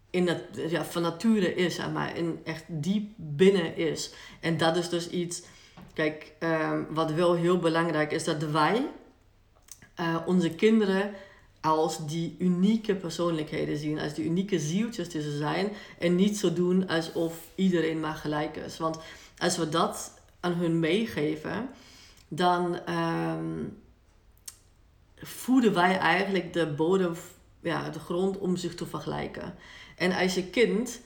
in 0.09 0.25
dat, 0.25 0.37
ja, 0.67 0.85
van 0.85 1.01
nature 1.01 1.55
is, 1.55 1.77
maar, 1.93 2.17
in 2.17 2.39
echt 2.43 2.63
diep 2.67 3.11
binnen 3.15 3.75
is. 3.75 4.13
En 4.39 4.57
dat 4.57 4.77
is 4.77 4.89
dus 4.89 5.09
iets, 5.09 5.41
kijk, 5.93 6.33
um, 6.39 6.87
wat 6.89 7.11
wel 7.11 7.33
heel 7.33 7.59
belangrijk 7.59 8.11
is, 8.11 8.23
dat 8.23 8.43
wij 8.43 8.85
uh, 9.99 10.15
onze 10.25 10.49
kinderen 10.49 11.13
als 11.61 12.07
die 12.07 12.35
unieke 12.39 12.95
persoonlijkheden 12.95 13.77
zien, 13.77 13.99
als 13.99 14.13
die 14.13 14.25
unieke 14.25 14.59
zieltjes 14.59 15.09
die 15.09 15.21
ze 15.21 15.37
zijn, 15.37 15.71
en 15.99 16.15
niet 16.15 16.37
zo 16.37 16.53
doen 16.53 16.87
alsof 16.87 17.35
iedereen 17.55 17.99
maar 17.99 18.15
gelijk 18.15 18.55
is. 18.55 18.77
Want 18.77 18.99
als 19.37 19.57
we 19.57 19.69
dat 19.69 20.13
aan 20.39 20.53
hun 20.53 20.79
meegeven, 20.79 21.69
dan 22.27 22.79
um, 22.89 23.77
voeden 25.15 25.73
wij 25.73 25.97
eigenlijk 25.97 26.53
de 26.53 26.67
bodem, 26.67 27.13
ja, 27.61 27.89
de 27.89 27.99
grond 27.99 28.37
om 28.37 28.55
zich 28.55 28.75
te 28.75 28.85
vergelijken. 28.85 29.55
En 29.99 30.11
als 30.11 30.35
je 30.35 30.43
kind 30.43 31.01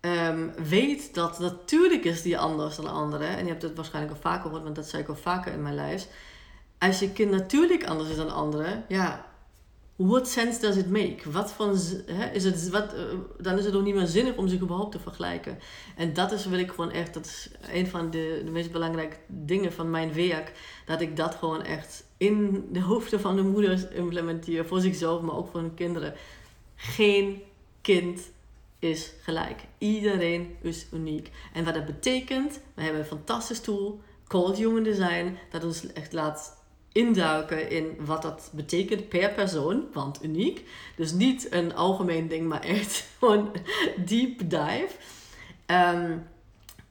um, 0.00 0.52
weet 0.68 1.14
dat 1.14 1.38
natuurlijk 1.38 2.04
is 2.04 2.22
die 2.22 2.38
anders 2.38 2.76
dan 2.76 2.86
anderen, 2.86 3.28
en 3.28 3.44
je 3.44 3.50
hebt 3.50 3.62
het 3.62 3.76
waarschijnlijk 3.76 4.14
al 4.14 4.20
vaker 4.20 4.42
gehoord, 4.42 4.62
want 4.62 4.76
dat 4.76 4.88
zei 4.88 5.02
ik 5.02 5.08
al 5.08 5.16
vaker 5.16 5.52
in 5.52 5.62
mijn 5.62 5.74
lijst. 5.74 6.08
Als 6.78 6.98
je 6.98 7.12
kind 7.12 7.30
natuurlijk 7.30 7.84
anders 7.84 8.08
is 8.08 8.16
dan 8.16 8.34
anderen, 8.34 8.84
ja, 8.88 9.26
what 9.96 10.28
sense 10.28 10.60
does 10.60 10.76
it 10.76 10.90
make? 10.90 11.30
Wat 11.30 11.52
van, 11.52 11.76
hè, 12.06 12.30
is 12.30 12.44
het, 12.44 12.70
wat, 12.70 12.94
uh, 12.94 13.00
dan 13.38 13.58
is 13.58 13.64
het 13.64 13.74
ook 13.74 13.82
niet 13.84 13.94
meer 13.94 14.06
zinnig 14.06 14.36
om 14.36 14.48
zich 14.48 14.60
überhaupt 14.60 14.92
te 14.92 14.98
vergelijken. 14.98 15.58
En 15.96 16.12
dat 16.12 16.32
is 16.32 16.46
wil 16.46 16.58
ik 16.58 16.70
gewoon 16.70 16.90
echt, 16.90 17.14
dat 17.14 17.26
is 17.26 17.50
een 17.72 17.86
van 17.86 18.10
de, 18.10 18.42
de 18.44 18.50
meest 18.50 18.72
belangrijke 18.72 19.16
dingen 19.26 19.72
van 19.72 19.90
mijn 19.90 20.14
werk. 20.14 20.52
Dat 20.86 21.00
ik 21.00 21.16
dat 21.16 21.34
gewoon 21.34 21.62
echt 21.62 22.04
in 22.16 22.68
de 22.72 22.80
hoofden 22.80 23.20
van 23.20 23.36
de 23.36 23.42
moeders 23.42 23.88
implementeer. 23.88 24.66
Voor 24.66 24.80
zichzelf, 24.80 25.20
maar 25.22 25.36
ook 25.36 25.48
voor 25.50 25.60
hun 25.60 25.74
kinderen. 25.74 26.14
Geen 26.76 27.42
kind 27.80 28.20
is 28.84 29.12
gelijk. 29.20 29.60
Iedereen 29.78 30.56
is 30.60 30.86
uniek. 30.92 31.30
En 31.52 31.64
wat 31.64 31.74
dat 31.74 31.86
betekent, 31.86 32.60
we 32.74 32.82
hebben 32.82 33.00
een 33.00 33.06
fantastisch 33.06 33.60
tool, 33.60 34.00
Called 34.26 34.56
Human 34.56 34.82
Design, 34.82 35.36
dat 35.50 35.64
ons 35.64 35.92
echt 35.92 36.12
laat 36.12 36.62
induiken 36.92 37.70
in 37.70 37.96
wat 37.98 38.22
dat 38.22 38.50
betekent 38.52 39.08
per 39.08 39.30
persoon, 39.30 39.84
want 39.92 40.24
uniek. 40.24 40.64
Dus 40.96 41.12
niet 41.12 41.52
een 41.52 41.74
algemeen 41.74 42.28
ding, 42.28 42.48
maar 42.48 42.62
echt 42.62 43.06
gewoon 43.18 43.52
deep 44.04 44.50
dive. 44.50 44.94
Um, 45.66 46.26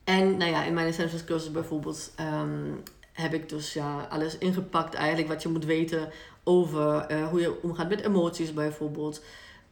en 0.03 0.37
nou 0.37 0.51
ja, 0.51 0.63
in 0.63 0.73
mijn 0.73 0.87
Essentials 0.87 1.23
cursus 1.23 1.51
bijvoorbeeld 1.51 2.13
um, 2.19 2.83
heb 3.11 3.33
ik 3.33 3.49
dus 3.49 3.73
ja, 3.73 4.07
alles 4.09 4.37
ingepakt 4.37 4.93
eigenlijk 4.93 5.27
wat 5.27 5.41
je 5.41 5.49
moet 5.49 5.65
weten 5.65 6.09
over 6.43 7.11
uh, 7.11 7.27
hoe 7.27 7.41
je 7.41 7.61
omgaat 7.61 7.89
met 7.89 8.01
emoties 8.01 8.53
bijvoorbeeld. 8.53 9.23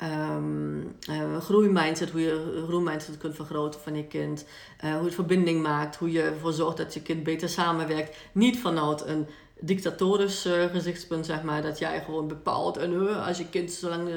Um, 0.04 0.96
groeimindset, 1.40 2.10
hoe 2.10 2.22
je 2.22 2.64
groeimindset 2.68 3.18
kunt 3.18 3.36
vergroten 3.36 3.80
van 3.80 3.96
je 3.96 4.04
kind. 4.04 4.46
Uh, 4.86 4.96
hoe 4.96 5.06
je 5.06 5.12
verbinding 5.12 5.62
maakt, 5.62 5.96
hoe 5.96 6.12
je 6.12 6.22
ervoor 6.22 6.54
zorgt 6.54 6.78
dat 6.78 6.94
je 6.94 7.02
kind 7.02 7.24
beter 7.24 7.50
samenwerkt. 7.50 8.18
Niet 8.32 8.60
vanuit 8.60 9.06
een 9.06 9.28
dictatorisch 9.60 10.46
uh, 10.46 10.64
gezichtspunt, 10.66 11.26
zeg 11.26 11.44
maar, 11.44 11.62
dat 11.62 11.80
jij 11.80 12.02
gewoon 12.02 12.28
bepaalt. 12.28 12.78
En 12.78 13.24
als 13.26 13.38
je 13.38 13.50
kind, 13.50 13.72
zolang, 13.72 14.10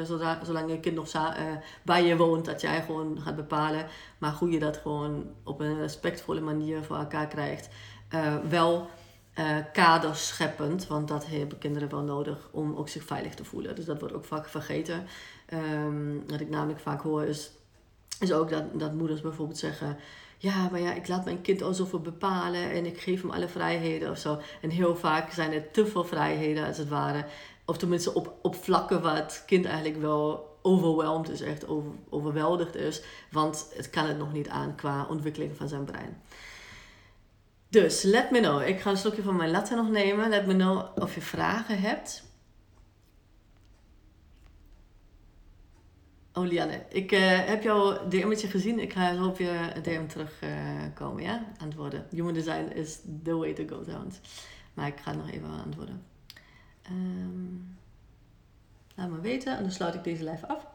zolang 0.42 0.70
je 0.70 0.80
kind 0.80 0.94
nog 0.94 1.08
bij 1.82 2.04
je 2.04 2.16
woont, 2.16 2.44
dat 2.44 2.60
jij 2.60 2.82
gewoon 2.82 3.20
gaat 3.20 3.36
bepalen. 3.36 3.86
Maar 4.18 4.32
hoe 4.32 4.50
je 4.50 4.58
dat 4.58 4.76
gewoon 4.76 5.26
op 5.42 5.60
een 5.60 5.78
respectvolle 5.78 6.40
manier 6.40 6.82
voor 6.82 6.96
elkaar 6.96 7.28
krijgt. 7.28 7.68
wel 8.48 8.88
kaders 9.72 10.26
scheppend, 10.26 10.86
want 10.86 11.08
dat 11.08 11.26
hebben 11.26 11.58
kinderen 11.58 11.90
wel 11.90 12.02
nodig 12.02 12.48
om 12.50 12.76
ook 12.76 12.88
zich 12.88 13.04
veilig 13.04 13.34
te 13.34 13.44
voelen. 13.44 13.74
Dus 13.74 13.84
dat 13.84 14.00
wordt 14.00 14.14
ook 14.14 14.24
vaak 14.24 14.48
vergeten. 14.48 15.06
Um, 15.52 16.24
wat 16.26 16.40
ik 16.40 16.48
namelijk 16.48 16.80
vaak 16.80 17.00
hoor 17.00 17.24
is, 17.24 17.50
is 18.20 18.32
ook 18.32 18.50
dat, 18.50 18.64
dat 18.72 18.92
moeders 18.92 19.20
bijvoorbeeld 19.20 19.58
zeggen 19.58 19.96
ja, 20.44 20.68
maar 20.70 20.80
ja, 20.80 20.94
ik 20.94 21.08
laat 21.08 21.24
mijn 21.24 21.40
kind 21.40 21.62
al 21.62 21.74
zoveel 21.74 22.00
bepalen 22.00 22.70
en 22.70 22.86
ik 22.86 23.00
geef 23.00 23.20
hem 23.20 23.30
alle 23.30 23.48
vrijheden 23.48 24.10
of 24.10 24.18
zo. 24.18 24.40
En 24.60 24.70
heel 24.70 24.96
vaak 24.96 25.32
zijn 25.32 25.52
er 25.52 25.70
te 25.70 25.86
veel 25.86 26.04
vrijheden, 26.04 26.66
als 26.66 26.78
het 26.78 26.88
ware. 26.88 27.24
Of 27.64 27.78
tenminste 27.78 28.14
op, 28.14 28.34
op 28.42 28.54
vlakken 28.54 29.02
waar 29.02 29.16
het 29.16 29.42
kind 29.46 29.64
eigenlijk 29.64 30.00
wel 30.00 30.52
overweldigd 30.62 31.30
is, 31.30 31.40
echt 31.40 31.68
over, 31.68 31.90
overweldigd 32.08 32.74
is. 32.74 33.02
Want 33.30 33.66
het 33.76 33.90
kan 33.90 34.06
het 34.06 34.18
nog 34.18 34.32
niet 34.32 34.48
aan 34.48 34.74
qua 34.74 35.06
ontwikkeling 35.08 35.56
van 35.56 35.68
zijn 35.68 35.84
brein. 35.84 36.22
Dus, 37.74 38.02
let 38.02 38.30
me 38.30 38.40
know. 38.40 38.68
Ik 38.68 38.80
ga 38.80 38.90
een 38.90 38.96
slokje 38.96 39.22
van 39.22 39.36
mijn 39.36 39.50
latte 39.50 39.74
nog 39.74 39.90
nemen. 39.90 40.28
Let 40.28 40.46
me 40.46 40.54
know 40.54 40.98
of 40.98 41.14
je 41.14 41.20
vragen 41.20 41.80
hebt. 41.80 42.24
Oh 46.32 46.46
Lianne, 46.46 46.82
ik 46.88 47.12
uh, 47.12 47.20
heb 47.46 47.62
jouw 47.62 48.08
DM'tje 48.08 48.48
gezien. 48.48 48.78
Ik 48.78 48.92
ga 48.92 49.26
op 49.26 49.38
je 49.38 49.72
DM 49.82 50.06
terugkomen, 50.06 51.22
ja? 51.22 51.46
Antwoorden. 51.58 52.06
Human 52.10 52.34
design 52.34 52.72
is 52.74 53.00
the 53.22 53.36
way 53.36 53.52
to 53.52 53.64
go 53.66 53.82
trouwens. 53.82 54.20
Maar 54.74 54.86
ik 54.86 54.98
ga 54.98 55.12
nog 55.12 55.30
even 55.30 55.48
antwoorden. 55.64 56.02
Um, 56.90 57.76
laat 58.94 59.10
me 59.10 59.20
weten 59.20 59.56
en 59.56 59.62
dan 59.62 59.72
sluit 59.72 59.94
ik 59.94 60.04
deze 60.04 60.24
live 60.24 60.46
af. 60.46 60.66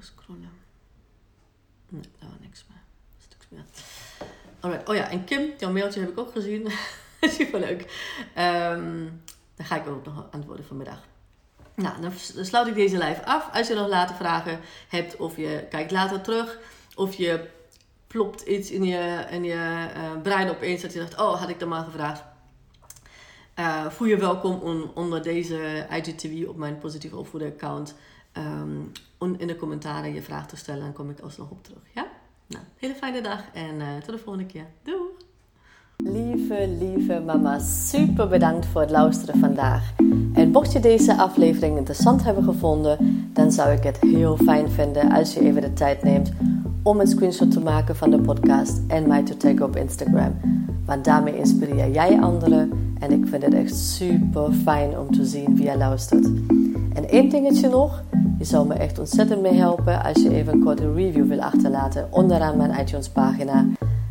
Scrollen. 0.00 0.50
Nee, 1.88 2.02
daar 2.18 2.28
was 2.28 2.38
niks 2.40 2.64
meer. 2.68 2.80
Stuk 3.18 3.46
meer. 3.48 3.64
Alright. 4.60 4.88
Oh 4.88 4.94
ja, 4.94 5.10
en 5.10 5.24
Kim, 5.24 5.52
jouw 5.58 5.72
mailtje 5.72 6.00
heb 6.00 6.10
ik 6.10 6.18
ook 6.18 6.32
gezien. 6.32 6.68
Superleuk. 7.38 7.80
Um, 8.38 9.22
dan 9.56 9.66
ga 9.66 9.76
ik 9.76 9.86
ook 9.86 10.04
nog 10.04 10.26
antwoorden 10.30 10.64
vanmiddag. 10.64 11.06
Nou, 11.74 12.00
dan 12.00 12.12
sluit 12.44 12.66
ik 12.66 12.74
deze 12.74 12.98
live 12.98 13.24
af. 13.24 13.50
Als 13.52 13.68
je 13.68 13.74
nog 13.74 13.88
later 13.88 14.16
vragen 14.16 14.60
hebt 14.88 15.16
of 15.16 15.36
je 15.36 15.66
kijkt 15.70 15.90
later 15.90 16.20
terug 16.20 16.58
of 16.94 17.14
je 17.14 17.48
plopt 18.06 18.42
iets 18.42 18.70
in 18.70 18.84
je, 18.84 19.26
in 19.30 19.44
je 19.44 19.88
uh, 19.96 20.20
brein 20.22 20.50
opeens 20.50 20.82
dat 20.82 20.92
je 20.92 20.98
dacht, 20.98 21.20
oh, 21.20 21.40
had 21.40 21.48
ik 21.48 21.58
dat 21.58 21.68
maar 21.68 21.84
gevraagd. 21.84 22.22
Uh, 23.58 23.90
voel 23.90 24.08
je 24.08 24.16
welkom 24.16 24.60
om 24.60 24.90
onder 24.94 25.22
deze 25.22 25.86
IGTV 25.90 26.46
op 26.48 26.56
mijn 26.56 26.78
positieve 26.78 27.16
opvoeden 27.16 27.52
account 27.52 27.94
um, 28.36 28.92
in 29.38 29.46
de 29.46 29.56
commentaren 29.56 30.14
je 30.14 30.22
vraag 30.22 30.46
te 30.46 30.56
stellen. 30.56 30.80
Dan 30.80 30.92
kom 30.92 31.10
ik 31.10 31.20
alsnog 31.20 31.50
op 31.50 31.64
terug. 31.64 31.82
Ja? 31.94 32.06
Nou, 32.46 32.64
hele 32.76 32.94
fijne 32.94 33.20
dag 33.20 33.44
en 33.52 33.74
uh, 33.74 33.96
tot 33.96 34.14
de 34.14 34.18
volgende 34.18 34.46
keer. 34.46 34.66
Doei! 34.82 35.08
Lieve, 36.04 36.68
lieve 36.78 37.22
mama, 37.26 37.58
super 37.58 38.28
bedankt 38.28 38.66
voor 38.66 38.80
het 38.80 38.90
luisteren 38.90 39.38
vandaag. 39.38 39.92
En 40.34 40.50
mocht 40.50 40.72
je 40.72 40.80
deze 40.80 41.16
aflevering 41.16 41.76
interessant 41.76 42.24
hebben 42.24 42.44
gevonden, 42.44 43.28
dan 43.32 43.52
zou 43.52 43.70
ik 43.70 43.82
het 43.82 44.00
heel 44.00 44.36
fijn 44.36 44.70
vinden 44.70 45.12
als 45.12 45.34
je 45.34 45.40
even 45.40 45.60
de 45.60 45.72
tijd 45.72 46.02
neemt 46.02 46.32
om 46.82 47.00
een 47.00 47.06
screenshot 47.06 47.50
te 47.50 47.60
maken 47.60 47.96
van 47.96 48.10
de 48.10 48.20
podcast 48.20 48.80
en 48.86 49.08
mij 49.08 49.22
te 49.22 49.36
taggen 49.36 49.64
op 49.64 49.76
Instagram. 49.76 50.34
Want 50.84 51.04
daarmee 51.04 51.38
inspireer 51.38 51.90
jij 51.90 52.20
anderen 52.20 52.70
en 52.98 53.12
ik 53.12 53.26
vind 53.26 53.42
het 53.42 53.54
echt 53.54 53.76
super 53.76 54.52
fijn 54.52 54.98
om 54.98 55.10
te 55.10 55.24
zien 55.24 55.56
wie 55.56 55.64
jij 55.64 55.76
luistert. 55.76 56.24
En 56.94 57.08
één 57.08 57.28
dingetje 57.28 57.68
nog, 57.68 58.02
je 58.38 58.44
zou 58.44 58.66
me 58.66 58.74
echt 58.74 58.98
ontzettend 58.98 59.42
mee 59.42 59.54
helpen 59.54 60.04
als 60.04 60.22
je 60.22 60.34
even 60.34 60.52
een 60.52 60.64
korte 60.64 60.92
review 60.92 61.26
wil 61.26 61.40
achterlaten 61.40 62.08
onderaan 62.10 62.56
mijn 62.56 62.80
iTunes 62.80 63.08
pagina. 63.08 63.66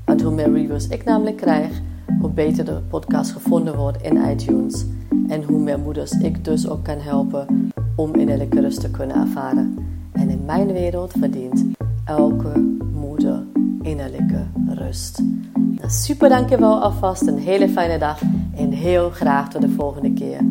Want 0.06 0.22
hoe 0.22 0.34
meer 0.34 0.52
reviews 0.52 0.88
ik 0.88 1.04
namelijk 1.04 1.38
krijg, 1.38 1.82
hoe 2.20 2.30
beter 2.30 2.66
de 2.66 2.82
podcast 2.90 3.32
gevonden 3.32 3.78
wordt 3.78 4.02
in 4.02 4.30
iTunes. 4.30 4.86
En 5.28 5.44
hoe 5.44 5.60
meer 5.60 5.80
moeders 5.80 6.12
ik 6.12 6.46
dus 6.46 6.70
ook 6.70 6.84
kan 6.84 7.00
helpen 7.00 7.72
om 7.96 8.16
innerlijke 8.16 8.62
rust 8.62 8.80
te 8.80 8.92
kunnen 8.92 9.16
ervaren. 9.16 9.76
En 10.12 10.30
in 10.30 10.46
mijn 10.46 10.74
wereld 10.74 11.12
verdient 11.20 11.77
elke 12.08 12.60
moeder 12.94 13.44
innerlijke 13.82 14.48
rust. 14.68 15.22
Nou, 15.54 15.90
super 15.90 16.30
dankjewel 16.30 16.82
alvast, 16.82 17.28
een 17.28 17.38
hele 17.38 17.70
fijne 17.70 17.98
dag 17.98 18.22
en 18.56 18.72
heel 18.72 19.10
graag 19.10 19.50
tot 19.50 19.62
de 19.62 19.70
volgende 19.70 20.14
keer. 20.14 20.42